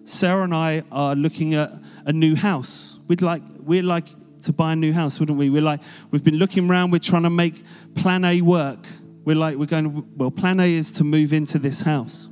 Sarah 0.04 0.44
and 0.44 0.54
I 0.54 0.84
are 0.90 1.14
looking 1.14 1.52
at 1.52 1.70
a 2.06 2.14
new 2.14 2.34
house. 2.34 2.98
We'd 3.08 3.20
like, 3.20 3.42
we'd 3.62 3.82
like 3.82 4.06
to 4.44 4.54
buy 4.54 4.72
a 4.72 4.76
new 4.76 4.94
house, 4.94 5.20
wouldn't 5.20 5.36
we? 5.36 5.50
We're 5.50 5.60
like, 5.60 5.82
we've 6.10 6.24
been 6.24 6.38
looking 6.38 6.70
around, 6.70 6.92
we're 6.92 6.98
trying 6.98 7.24
to 7.24 7.30
make 7.30 7.62
plan 7.94 8.24
A 8.24 8.40
work. 8.40 8.78
We're 9.26 9.36
like, 9.36 9.58
we're 9.58 9.66
going, 9.66 10.02
well, 10.16 10.30
plan 10.30 10.60
A 10.60 10.72
is 10.76 10.92
to 10.92 11.04
move 11.04 11.34
into 11.34 11.58
this 11.58 11.82
house. 11.82 12.30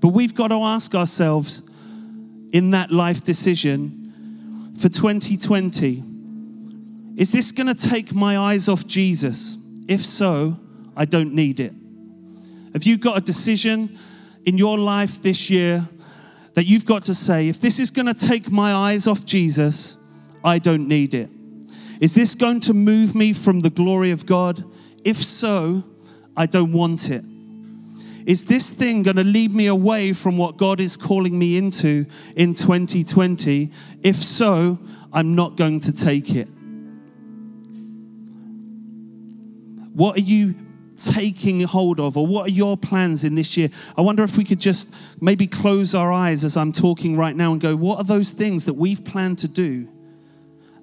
But 0.00 0.08
we've 0.08 0.34
got 0.34 0.48
to 0.48 0.62
ask 0.62 0.94
ourselves 0.94 1.60
in 2.54 2.70
that 2.70 2.90
life 2.90 3.22
decision 3.22 4.72
for 4.80 4.88
2020 4.88 6.04
is 7.18 7.32
this 7.32 7.52
going 7.52 7.66
to 7.66 7.74
take 7.74 8.14
my 8.14 8.38
eyes 8.38 8.66
off 8.66 8.86
Jesus? 8.86 9.58
If 9.88 10.00
so, 10.00 10.58
I 10.98 11.04
don't 11.04 11.32
need 11.32 11.60
it. 11.60 11.72
Have 12.72 12.82
you 12.82 12.98
got 12.98 13.16
a 13.16 13.20
decision 13.20 13.96
in 14.44 14.58
your 14.58 14.76
life 14.76 15.22
this 15.22 15.48
year 15.48 15.88
that 16.54 16.64
you've 16.64 16.84
got 16.84 17.04
to 17.04 17.14
say, 17.14 17.48
if 17.48 17.60
this 17.60 17.78
is 17.78 17.92
going 17.92 18.06
to 18.06 18.14
take 18.14 18.50
my 18.50 18.74
eyes 18.74 19.06
off 19.06 19.24
Jesus, 19.24 19.96
I 20.42 20.58
don't 20.58 20.88
need 20.88 21.14
it? 21.14 21.30
Is 22.00 22.16
this 22.16 22.34
going 22.34 22.58
to 22.60 22.74
move 22.74 23.14
me 23.14 23.32
from 23.32 23.60
the 23.60 23.70
glory 23.70 24.10
of 24.10 24.26
God? 24.26 24.64
If 25.04 25.16
so, 25.16 25.84
I 26.36 26.46
don't 26.46 26.72
want 26.72 27.10
it. 27.10 27.22
Is 28.26 28.46
this 28.46 28.72
thing 28.72 29.04
going 29.04 29.16
to 29.16 29.24
lead 29.24 29.54
me 29.54 29.68
away 29.68 30.12
from 30.12 30.36
what 30.36 30.56
God 30.56 30.80
is 30.80 30.96
calling 30.96 31.38
me 31.38 31.56
into 31.56 32.06
in 32.34 32.54
2020? 32.54 33.70
If 34.02 34.16
so, 34.16 34.80
I'm 35.12 35.36
not 35.36 35.56
going 35.56 35.78
to 35.80 35.92
take 35.92 36.34
it. 36.34 36.48
What 39.94 40.16
are 40.16 40.20
you 40.20 40.54
taking 40.98 41.60
hold 41.60 42.00
of, 42.00 42.16
or 42.16 42.26
what 42.26 42.48
are 42.48 42.52
your 42.52 42.76
plans 42.76 43.24
in 43.24 43.34
this 43.34 43.56
year? 43.56 43.70
I 43.96 44.00
wonder 44.00 44.22
if 44.22 44.36
we 44.36 44.44
could 44.44 44.60
just 44.60 44.92
maybe 45.20 45.46
close 45.46 45.94
our 45.94 46.12
eyes 46.12 46.44
as 46.44 46.56
I'm 46.56 46.72
talking 46.72 47.16
right 47.16 47.34
now 47.34 47.52
and 47.52 47.60
go, 47.60 47.76
what 47.76 47.98
are 47.98 48.04
those 48.04 48.32
things 48.32 48.64
that 48.66 48.74
we've 48.74 49.04
planned 49.04 49.38
to 49.38 49.48
do? 49.48 49.88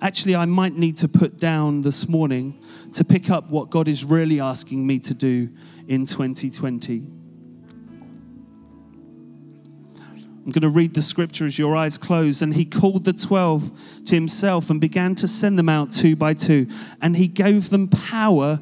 Actually, 0.01 0.35
I 0.35 0.45
might 0.45 0.73
need 0.73 0.97
to 0.97 1.07
put 1.07 1.37
down 1.37 1.81
this 1.81 2.07
morning 2.07 2.59
to 2.93 3.03
pick 3.03 3.29
up 3.29 3.49
what 3.49 3.69
God 3.69 3.87
is 3.87 4.03
really 4.03 4.39
asking 4.39 4.85
me 4.85 4.99
to 4.99 5.13
do 5.13 5.49
in 5.87 6.05
2020. 6.05 7.15
I'm 10.45 10.51
going 10.51 10.61
to 10.61 10.69
read 10.69 10.93
the 10.93 11.01
scripture 11.01 11.47
as 11.47 11.57
your 11.57 11.75
eyes 11.75 11.97
close. 11.97 12.43
And 12.43 12.53
he 12.53 12.65
called 12.65 13.03
the 13.03 13.13
12 13.13 14.03
to 14.05 14.15
himself 14.15 14.69
and 14.69 14.79
began 14.79 15.15
to 15.15 15.27
send 15.27 15.57
them 15.57 15.69
out 15.69 15.91
two 15.91 16.15
by 16.15 16.35
two. 16.35 16.67
And 17.01 17.17
he 17.17 17.27
gave 17.27 17.71
them 17.71 17.87
power 17.87 18.59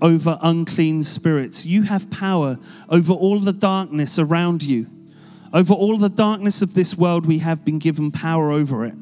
over 0.00 0.38
unclean 0.40 1.02
spirits. 1.02 1.66
You 1.66 1.82
have 1.82 2.10
power 2.10 2.58
over 2.88 3.12
all 3.12 3.40
the 3.40 3.52
darkness 3.52 4.18
around 4.18 4.62
you. 4.62 4.86
Over 5.52 5.74
all 5.74 5.98
the 5.98 6.08
darkness 6.08 6.62
of 6.62 6.74
this 6.74 6.96
world, 6.96 7.26
we 7.26 7.38
have 7.38 7.64
been 7.64 7.78
given 7.78 8.10
power 8.10 8.50
over 8.50 8.84
it. 8.84 8.94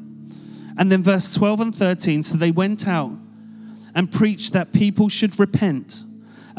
And 0.77 0.91
then 0.91 1.03
verse 1.03 1.33
12 1.35 1.59
and 1.59 1.75
13 1.75 2.23
so 2.23 2.37
they 2.37 2.51
went 2.51 2.87
out 2.87 3.11
and 3.93 4.11
preached 4.11 4.53
that 4.53 4.71
people 4.71 5.09
should 5.09 5.39
repent 5.39 6.05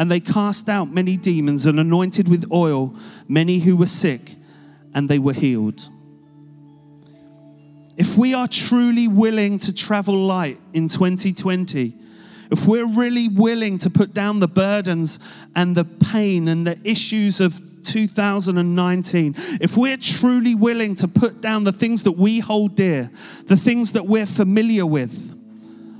And 0.00 0.10
they 0.10 0.20
cast 0.20 0.70
out 0.70 0.90
many 0.90 1.18
demons 1.18 1.66
and 1.66 1.78
anointed 1.78 2.26
with 2.26 2.50
oil 2.50 2.96
many 3.28 3.58
who 3.58 3.76
were 3.76 3.84
sick, 3.84 4.36
and 4.94 5.10
they 5.10 5.18
were 5.18 5.34
healed. 5.34 5.90
If 7.98 8.16
we 8.16 8.32
are 8.32 8.48
truly 8.48 9.08
willing 9.08 9.58
to 9.58 9.74
travel 9.74 10.14
light 10.14 10.58
in 10.72 10.88
2020, 10.88 11.94
if 12.50 12.66
we're 12.66 12.86
really 12.86 13.28
willing 13.28 13.78
to 13.78 13.90
put 13.90 14.12
down 14.12 14.40
the 14.40 14.48
burdens 14.48 15.20
and 15.54 15.76
the 15.76 15.84
pain 15.84 16.48
and 16.48 16.66
the 16.66 16.78
issues 16.84 17.40
of 17.40 17.60
2019, 17.84 19.34
if 19.60 19.76
we're 19.76 19.96
truly 19.96 20.54
willing 20.54 20.94
to 20.96 21.08
put 21.08 21.40
down 21.40 21.64
the 21.64 21.72
things 21.72 22.02
that 22.02 22.12
we 22.12 22.40
hold 22.40 22.74
dear, 22.74 23.10
the 23.46 23.56
things 23.56 23.92
that 23.92 24.06
we're 24.06 24.26
familiar 24.26 24.84
with, 24.84 25.36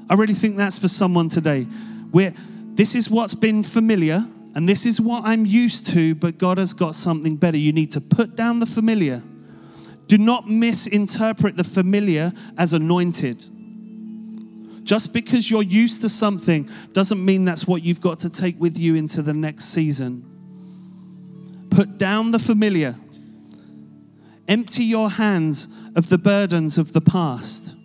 I 0.08 0.14
really 0.14 0.34
think 0.34 0.56
that's 0.56 0.78
for 0.78 0.88
someone 0.88 1.28
today. 1.28 1.66
We're, 2.12 2.34
this 2.74 2.96
is 2.96 3.08
what's 3.08 3.34
been 3.34 3.62
familiar 3.62 4.26
and 4.54 4.68
this 4.68 4.84
is 4.84 5.00
what 5.00 5.24
I'm 5.24 5.46
used 5.46 5.86
to, 5.90 6.16
but 6.16 6.36
God 6.36 6.58
has 6.58 6.74
got 6.74 6.96
something 6.96 7.36
better. 7.36 7.56
You 7.56 7.72
need 7.72 7.92
to 7.92 8.00
put 8.00 8.34
down 8.34 8.58
the 8.58 8.66
familiar. 8.66 9.22
Do 10.08 10.18
not 10.18 10.48
misinterpret 10.48 11.56
the 11.56 11.62
familiar 11.62 12.32
as 12.58 12.74
anointed. 12.74 13.46
Just 14.90 15.12
because 15.12 15.48
you're 15.48 15.62
used 15.62 16.00
to 16.00 16.08
something 16.08 16.68
doesn't 16.92 17.24
mean 17.24 17.44
that's 17.44 17.64
what 17.64 17.84
you've 17.84 18.00
got 18.00 18.18
to 18.18 18.28
take 18.28 18.58
with 18.58 18.76
you 18.76 18.96
into 18.96 19.22
the 19.22 19.32
next 19.32 19.66
season. 19.66 20.24
Put 21.70 21.96
down 21.96 22.32
the 22.32 22.40
familiar. 22.40 22.96
Empty 24.48 24.82
your 24.82 25.08
hands 25.08 25.68
of 25.94 26.08
the 26.08 26.18
burdens 26.18 26.76
of 26.76 26.92
the 26.92 27.00
past. 27.00 27.76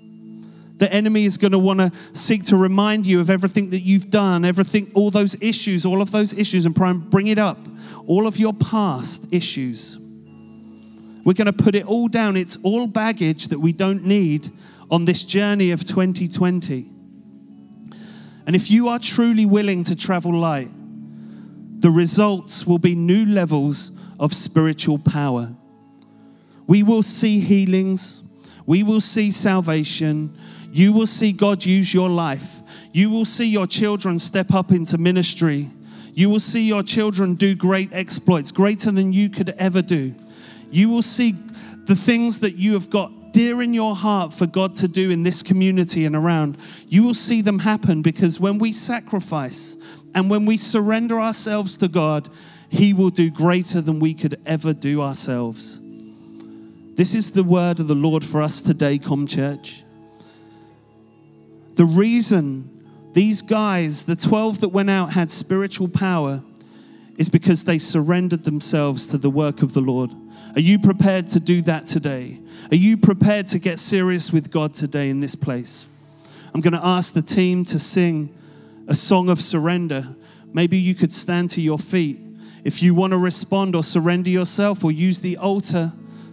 The 0.79 0.91
enemy 0.91 1.25
is 1.25 1.37
going 1.37 1.51
to 1.51 1.59
want 1.59 1.77
to 1.77 1.91
seek 2.17 2.43
to 2.45 2.57
remind 2.57 3.05
you 3.05 3.19
of 3.19 3.29
everything 3.29 3.69
that 3.69 3.81
you've 3.81 4.09
done, 4.09 4.43
everything, 4.43 4.89
all 4.95 5.11
those 5.11 5.39
issues, 5.43 5.85
all 5.85 6.01
of 6.01 6.09
those 6.09 6.33
issues, 6.33 6.65
and 6.65 6.73
bring 6.73 7.27
it 7.27 7.37
up. 7.37 7.59
All 8.07 8.25
of 8.25 8.39
your 8.39 8.53
past 8.53 9.31
issues. 9.31 9.99
We're 11.23 11.33
going 11.33 11.45
to 11.45 11.53
put 11.53 11.75
it 11.75 11.85
all 11.85 12.07
down. 12.07 12.35
It's 12.35 12.57
all 12.63 12.87
baggage 12.87 13.49
that 13.49 13.59
we 13.59 13.73
don't 13.73 14.05
need 14.05 14.49
on 14.89 15.05
this 15.05 15.23
journey 15.23 15.69
of 15.69 15.85
2020. 15.85 16.93
And 18.45 18.55
if 18.55 18.69
you 18.69 18.87
are 18.89 18.99
truly 18.99 19.45
willing 19.45 19.83
to 19.85 19.95
travel 19.95 20.33
light, 20.33 20.69
the 21.79 21.89
results 21.91 22.65
will 22.65 22.79
be 22.79 22.95
new 22.95 23.25
levels 23.25 23.91
of 24.19 24.33
spiritual 24.33 24.97
power. 24.97 25.55
We 26.67 26.83
will 26.83 27.03
see 27.03 27.39
healings, 27.39 28.23
we 28.65 28.83
will 28.83 29.01
see 29.01 29.31
salvation. 29.31 30.35
You 30.71 30.91
will 30.91 31.07
see 31.07 31.31
God 31.31 31.63
use 31.63 31.93
your 31.93 32.09
life. 32.09 32.61
You 32.91 33.09
will 33.09 33.23
see 33.23 33.47
your 33.47 33.65
children 33.65 34.19
step 34.19 34.53
up 34.53 34.71
into 34.71 34.97
ministry. 34.97 35.69
You 36.13 36.29
will 36.29 36.39
see 36.41 36.63
your 36.63 36.83
children 36.83 37.35
do 37.35 37.55
great 37.55 37.93
exploits, 37.93 38.51
greater 38.51 38.91
than 38.91 39.13
you 39.13 39.29
could 39.29 39.49
ever 39.51 39.81
do. 39.81 40.15
You 40.71 40.89
will 40.89 41.01
see 41.01 41.33
the 41.85 41.95
things 41.95 42.39
that 42.39 42.55
you 42.55 42.73
have 42.73 42.89
got 42.89 43.11
dear 43.35 43.61
in 43.61 43.73
your 43.73 43.93
heart 43.97 44.31
for 44.31 44.47
God 44.47 44.77
to 44.77 44.87
do 44.87 45.11
in 45.11 45.23
this 45.23 45.43
community 45.43 46.05
and 46.05 46.15
around, 46.15 46.57
you 46.87 47.03
will 47.03 47.13
see 47.13 47.41
them 47.41 47.59
happen 47.59 48.01
because 48.01 48.39
when 48.39 48.59
we 48.59 48.71
sacrifice 48.71 49.75
and 50.13 50.29
when 50.29 50.45
we 50.45 50.55
surrender 50.55 51.19
ourselves 51.19 51.75
to 51.75 51.89
God, 51.89 52.29
He 52.69 52.93
will 52.93 53.09
do 53.09 53.29
greater 53.29 53.81
than 53.81 53.99
we 53.99 54.13
could 54.13 54.39
ever 54.45 54.71
do 54.71 55.01
ourselves. 55.01 55.81
This 56.93 57.13
is 57.13 57.31
the 57.31 57.43
word 57.43 57.81
of 57.81 57.89
the 57.89 57.93
Lord 57.93 58.23
for 58.23 58.41
us 58.41 58.61
today, 58.61 58.97
Com 58.97 59.27
Church. 59.27 59.83
The 61.73 61.83
reason 61.83 62.69
these 63.11 63.41
guys, 63.41 64.03
the 64.03 64.15
12 64.15 64.61
that 64.61 64.69
went 64.69 64.89
out, 64.89 65.11
had 65.11 65.29
spiritual 65.29 65.89
power 65.89 66.41
is 67.17 67.29
because 67.29 67.63
they 67.63 67.77
surrendered 67.77 68.43
themselves 68.43 69.07
to 69.07 69.17
the 69.17 69.29
work 69.29 69.61
of 69.61 69.73
the 69.73 69.81
Lord. 69.81 70.13
Are 70.55 70.61
you 70.61 70.79
prepared 70.79 71.29
to 71.31 71.39
do 71.39 71.61
that 71.61 71.87
today? 71.87 72.39
Are 72.71 72.75
you 72.75 72.97
prepared 72.97 73.47
to 73.47 73.59
get 73.59 73.79
serious 73.79 74.33
with 74.33 74.51
God 74.51 74.73
today 74.73 75.09
in 75.09 75.19
this 75.19 75.35
place? 75.35 75.85
I'm 76.53 76.61
going 76.61 76.73
to 76.73 76.85
ask 76.85 77.13
the 77.13 77.21
team 77.21 77.65
to 77.65 77.79
sing 77.79 78.35
a 78.87 78.95
song 78.95 79.29
of 79.29 79.39
surrender. 79.39 80.15
Maybe 80.53 80.77
you 80.77 80.95
could 80.95 81.13
stand 81.13 81.49
to 81.51 81.61
your 81.61 81.79
feet. 81.79 82.19
If 82.63 82.81
you 82.81 82.95
want 82.95 83.11
to 83.11 83.17
respond 83.17 83.75
or 83.75 83.83
surrender 83.83 84.29
yourself 84.29 84.83
or 84.83 84.91
use 84.91 85.21
the 85.21 85.37
altar 85.37 85.91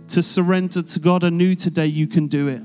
to 0.09 0.23
surrender 0.23 0.83
to 0.83 1.01
God 1.01 1.25
anew 1.25 1.55
today, 1.55 1.87
you 1.87 2.07
can 2.07 2.27
do 2.27 2.49
it. 2.49 2.63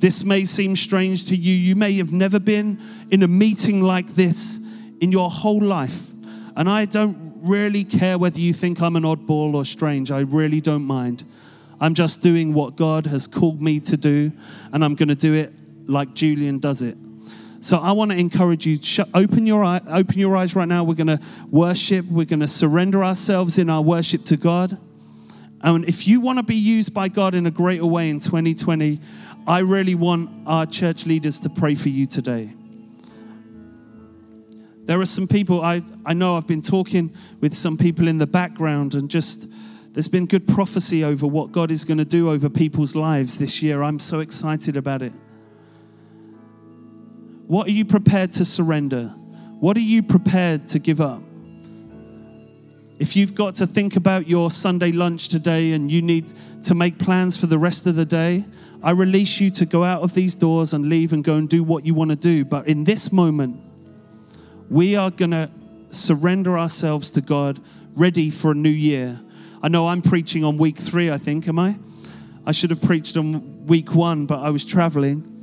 This 0.00 0.24
may 0.24 0.44
seem 0.44 0.76
strange 0.76 1.24
to 1.26 1.36
you. 1.36 1.52
You 1.52 1.74
may 1.74 1.96
have 1.96 2.12
never 2.12 2.38
been 2.38 2.80
in 3.10 3.22
a 3.22 3.28
meeting 3.28 3.80
like 3.80 4.14
this 4.14 4.60
in 5.00 5.10
your 5.10 5.30
whole 5.30 5.60
life. 5.60 6.10
And 6.58 6.68
I 6.68 6.86
don't 6.86 7.38
really 7.42 7.84
care 7.84 8.18
whether 8.18 8.40
you 8.40 8.52
think 8.52 8.82
I'm 8.82 8.96
an 8.96 9.04
oddball 9.04 9.54
or 9.54 9.64
strange. 9.64 10.10
I 10.10 10.22
really 10.22 10.60
don't 10.60 10.82
mind. 10.82 11.22
I'm 11.80 11.94
just 11.94 12.20
doing 12.20 12.52
what 12.52 12.74
God 12.74 13.06
has 13.06 13.28
called 13.28 13.62
me 13.62 13.78
to 13.78 13.96
do, 13.96 14.32
and 14.72 14.84
I'm 14.84 14.96
going 14.96 15.08
to 15.08 15.14
do 15.14 15.34
it 15.34 15.52
like 15.86 16.14
Julian 16.14 16.58
does 16.58 16.82
it. 16.82 16.96
So 17.60 17.78
I 17.78 17.92
want 17.92 18.10
to 18.10 18.16
encourage 18.16 18.66
you. 18.66 18.82
Sh- 18.82 18.98
open 19.14 19.46
your 19.46 19.62
eye, 19.62 19.80
open 19.86 20.18
your 20.18 20.36
eyes 20.36 20.56
right 20.56 20.66
now. 20.66 20.82
We're 20.82 20.94
going 20.94 21.06
to 21.06 21.20
worship. 21.48 22.06
We're 22.06 22.26
going 22.26 22.40
to 22.40 22.48
surrender 22.48 23.04
ourselves 23.04 23.56
in 23.58 23.70
our 23.70 23.80
worship 23.80 24.24
to 24.24 24.36
God. 24.36 24.76
And 25.60 25.84
if 25.84 26.08
you 26.08 26.20
want 26.20 26.40
to 26.40 26.42
be 26.42 26.56
used 26.56 26.92
by 26.92 27.06
God 27.06 27.36
in 27.36 27.46
a 27.46 27.52
greater 27.52 27.86
way 27.86 28.10
in 28.10 28.18
2020, 28.18 28.98
I 29.46 29.60
really 29.60 29.94
want 29.94 30.28
our 30.44 30.66
church 30.66 31.06
leaders 31.06 31.38
to 31.40 31.50
pray 31.50 31.76
for 31.76 31.88
you 31.88 32.08
today. 32.08 32.50
There 34.88 34.98
are 35.02 35.06
some 35.06 35.28
people, 35.28 35.60
I, 35.60 35.82
I 36.06 36.14
know 36.14 36.38
I've 36.38 36.46
been 36.46 36.62
talking 36.62 37.14
with 37.42 37.52
some 37.52 37.76
people 37.76 38.08
in 38.08 38.16
the 38.16 38.26
background, 38.26 38.94
and 38.94 39.10
just 39.10 39.46
there's 39.92 40.08
been 40.08 40.24
good 40.24 40.48
prophecy 40.48 41.04
over 41.04 41.26
what 41.26 41.52
God 41.52 41.70
is 41.70 41.84
going 41.84 41.98
to 41.98 42.06
do 42.06 42.30
over 42.30 42.48
people's 42.48 42.96
lives 42.96 43.36
this 43.36 43.62
year. 43.62 43.82
I'm 43.82 43.98
so 43.98 44.20
excited 44.20 44.78
about 44.78 45.02
it. 45.02 45.12
What 47.48 47.68
are 47.68 47.70
you 47.70 47.84
prepared 47.84 48.32
to 48.32 48.46
surrender? 48.46 49.08
What 49.60 49.76
are 49.76 49.80
you 49.80 50.02
prepared 50.02 50.68
to 50.68 50.78
give 50.78 51.02
up? 51.02 51.20
If 52.98 53.14
you've 53.14 53.34
got 53.34 53.56
to 53.56 53.66
think 53.66 53.94
about 53.94 54.26
your 54.26 54.50
Sunday 54.50 54.92
lunch 54.92 55.28
today 55.28 55.74
and 55.74 55.92
you 55.92 56.00
need 56.00 56.32
to 56.62 56.74
make 56.74 56.98
plans 56.98 57.36
for 57.36 57.46
the 57.46 57.58
rest 57.58 57.86
of 57.86 57.94
the 57.94 58.06
day, 58.06 58.42
I 58.82 58.92
release 58.92 59.38
you 59.38 59.50
to 59.50 59.66
go 59.66 59.84
out 59.84 60.00
of 60.00 60.14
these 60.14 60.34
doors 60.34 60.72
and 60.72 60.88
leave 60.88 61.12
and 61.12 61.22
go 61.22 61.34
and 61.34 61.46
do 61.46 61.62
what 61.62 61.84
you 61.84 61.92
want 61.92 62.08
to 62.08 62.16
do. 62.16 62.46
But 62.46 62.66
in 62.66 62.84
this 62.84 63.12
moment, 63.12 63.67
we 64.70 64.96
are 64.96 65.10
going 65.10 65.30
to 65.30 65.50
surrender 65.90 66.58
ourselves 66.58 67.10
to 67.12 67.20
God, 67.20 67.60
ready 67.94 68.30
for 68.30 68.52
a 68.52 68.54
new 68.54 68.68
year. 68.68 69.18
I 69.62 69.68
know 69.68 69.88
I'm 69.88 70.02
preaching 70.02 70.44
on 70.44 70.58
week 70.58 70.76
three, 70.76 71.10
I 71.10 71.18
think, 71.18 71.48
am 71.48 71.58
I? 71.58 71.76
I 72.46 72.52
should 72.52 72.70
have 72.70 72.82
preached 72.82 73.16
on 73.16 73.66
week 73.66 73.94
one, 73.94 74.26
but 74.26 74.40
I 74.40 74.50
was 74.50 74.64
traveling. 74.64 75.34